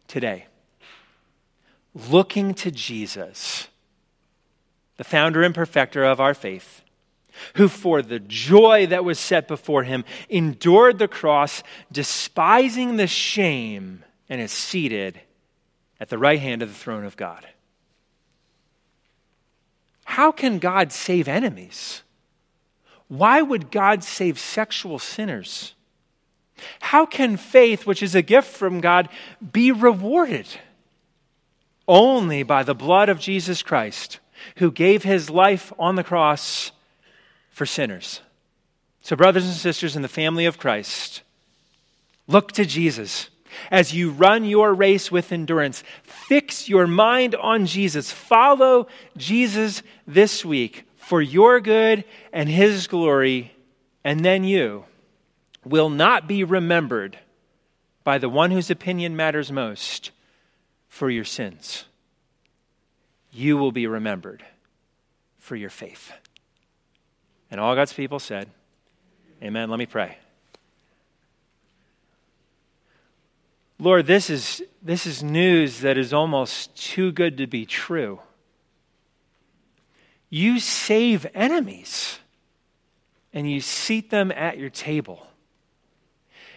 today. 0.06 0.46
Looking 2.08 2.54
to 2.54 2.70
Jesus, 2.70 3.66
the 4.98 5.04
founder 5.04 5.42
and 5.42 5.52
perfecter 5.52 6.04
of 6.04 6.20
our 6.20 6.32
faith 6.32 6.82
who 7.54 7.68
for 7.68 8.02
the 8.02 8.20
joy 8.20 8.86
that 8.86 9.04
was 9.04 9.18
set 9.18 9.48
before 9.48 9.82
him 9.82 10.04
endured 10.28 10.98
the 10.98 11.08
cross, 11.08 11.62
despising 11.90 12.96
the 12.96 13.06
shame, 13.06 14.04
and 14.28 14.40
is 14.40 14.52
seated 14.52 15.20
at 15.98 16.08
the 16.08 16.18
right 16.18 16.40
hand 16.40 16.62
of 16.62 16.68
the 16.68 16.74
throne 16.74 17.04
of 17.04 17.16
God. 17.16 17.46
How 20.04 20.32
can 20.32 20.58
God 20.58 20.92
save 20.92 21.28
enemies? 21.28 22.02
Why 23.08 23.42
would 23.42 23.70
God 23.70 24.02
save 24.04 24.38
sexual 24.38 24.98
sinners? 24.98 25.74
How 26.80 27.06
can 27.06 27.36
faith, 27.36 27.86
which 27.86 28.02
is 28.02 28.14
a 28.14 28.22
gift 28.22 28.48
from 28.48 28.80
God, 28.80 29.08
be 29.52 29.72
rewarded? 29.72 30.46
Only 31.88 32.42
by 32.42 32.62
the 32.62 32.74
blood 32.74 33.08
of 33.08 33.18
Jesus 33.18 33.62
Christ, 33.62 34.20
who 34.56 34.70
gave 34.70 35.02
his 35.02 35.30
life 35.30 35.72
on 35.78 35.96
the 35.96 36.04
cross 36.04 36.72
for 37.50 37.66
sinners. 37.66 38.20
So, 39.02 39.16
brothers 39.16 39.44
and 39.44 39.54
sisters 39.54 39.96
in 39.96 40.02
the 40.02 40.08
family 40.08 40.46
of 40.46 40.58
Christ, 40.58 41.22
look 42.26 42.52
to 42.52 42.64
Jesus. 42.64 43.28
As 43.70 43.92
you 43.92 44.10
run 44.10 44.44
your 44.44 44.72
race 44.72 45.10
with 45.10 45.32
endurance, 45.32 45.82
fix 46.02 46.68
your 46.68 46.86
mind 46.86 47.34
on 47.34 47.66
Jesus. 47.66 48.12
Follow 48.12 48.86
Jesus 49.16 49.82
this 50.06 50.44
week 50.44 50.84
for 50.96 51.20
your 51.20 51.60
good 51.60 52.04
and 52.32 52.48
his 52.48 52.86
glory, 52.86 53.52
and 54.04 54.24
then 54.24 54.44
you 54.44 54.84
will 55.64 55.90
not 55.90 56.28
be 56.28 56.44
remembered 56.44 57.18
by 58.04 58.18
the 58.18 58.28
one 58.28 58.50
whose 58.50 58.70
opinion 58.70 59.16
matters 59.16 59.50
most 59.50 60.10
for 60.88 61.10
your 61.10 61.24
sins. 61.24 61.84
You 63.32 63.56
will 63.56 63.72
be 63.72 63.86
remembered 63.86 64.44
for 65.38 65.56
your 65.56 65.70
faith. 65.70 66.12
And 67.50 67.60
all 67.60 67.74
God's 67.74 67.92
people 67.92 68.18
said, 68.18 68.48
Amen. 69.42 69.70
Let 69.70 69.78
me 69.78 69.86
pray. 69.86 70.18
Lord, 73.78 74.06
this 74.06 74.28
is, 74.28 74.62
this 74.82 75.06
is 75.06 75.22
news 75.22 75.80
that 75.80 75.96
is 75.96 76.12
almost 76.12 76.76
too 76.76 77.12
good 77.12 77.38
to 77.38 77.46
be 77.46 77.64
true. 77.64 78.20
You 80.28 80.60
save 80.60 81.26
enemies 81.34 82.18
and 83.32 83.50
you 83.50 83.60
seat 83.60 84.10
them 84.10 84.30
at 84.30 84.58
your 84.58 84.68
table. 84.68 85.26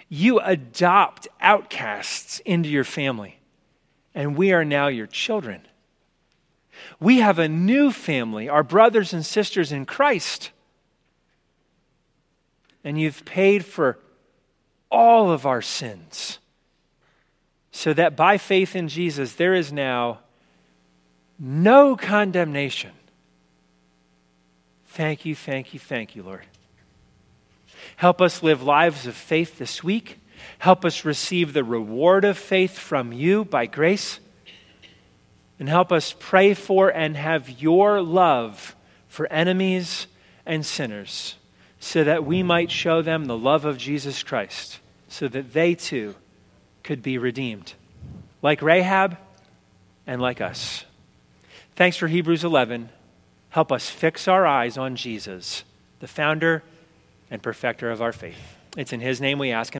You 0.10 0.40
adopt 0.42 1.28
outcasts 1.40 2.40
into 2.40 2.70
your 2.70 2.84
family, 2.84 3.40
and 4.14 4.36
we 4.36 4.52
are 4.52 4.66
now 4.66 4.88
your 4.88 5.08
children. 5.08 5.62
We 7.00 7.20
have 7.20 7.40
a 7.40 7.48
new 7.48 7.92
family, 7.92 8.50
our 8.50 8.64
brothers 8.64 9.14
and 9.14 9.26
sisters 9.26 9.72
in 9.72 9.86
Christ 9.86 10.52
and 12.84 13.00
you've 13.00 13.24
paid 13.26 13.66
for 13.66 14.00
all 14.92 15.32
of 15.32 15.46
our 15.46 15.62
sins. 15.62 16.40
So 17.72 17.94
that 17.94 18.16
by 18.16 18.38
faith 18.38 18.76
in 18.76 18.88
Jesus, 18.88 19.34
there 19.34 19.56
is 19.56 19.72
now 19.72 20.20
no 21.40 21.96
condemnation. 21.96 22.92
Thank 24.88 25.26
you, 25.26 25.34
thank 25.34 25.74
you, 25.74 25.80
thank 25.80 26.16
you, 26.16 26.22
Lord. 26.22 26.46
Help 27.96 28.22
us 28.22 28.44
live 28.44 28.62
lives 28.62 29.08
of 29.08 29.16
faith 29.16 29.58
this 29.58 29.84
week. 29.84 30.20
Help 30.60 30.86
us 30.86 31.04
receive 31.04 31.54
the 31.54 31.64
reward 31.64 32.26
of 32.26 32.38
faith 32.38 32.78
from 32.78 33.12
you 33.12 33.44
by 33.44 33.66
grace. 33.66 34.20
And 35.58 35.68
help 35.68 35.92
us 35.92 36.14
pray 36.20 36.54
for 36.54 36.90
and 36.90 37.18
have 37.18 37.62
your 37.62 38.02
love 38.02 38.76
for 39.08 39.32
enemies 39.32 40.08
and 40.46 40.66
sinners 40.66 41.36
so 41.84 42.02
that 42.06 42.24
we 42.24 42.42
might 42.42 42.72
show 42.72 43.02
them 43.02 43.26
the 43.26 43.38
love 43.38 43.66
of 43.66 43.78
Jesus 43.78 44.24
Christ, 44.24 44.80
so 45.10 45.28
that 45.28 45.52
they 45.52 45.76
too 45.76 46.16
could 46.82 47.04
be 47.04 47.18
redeemed, 47.18 47.74
like 48.42 48.62
Rahab 48.62 49.18
and 50.08 50.22
like 50.22 50.40
us. 50.40 50.86
Thanks 51.76 51.98
for 51.98 52.08
Hebrews 52.08 52.46
11. 52.46 52.88
Help 53.50 53.70
us 53.70 53.90
fix 53.90 54.30
our 54.30 54.48
eyes 54.48 54.78
on 54.78 54.96
Jesus, 54.96 55.66
the 56.00 56.08
founder 56.08 56.64
and 57.30 57.44
perfecter 57.44 57.92
of 57.92 58.02
our 58.02 58.14
faith. 58.14 58.56
It's 58.78 58.94
in 58.94 59.02
his 59.02 59.20
name 59.20 59.38
we 59.38 59.52
ask. 59.52 59.72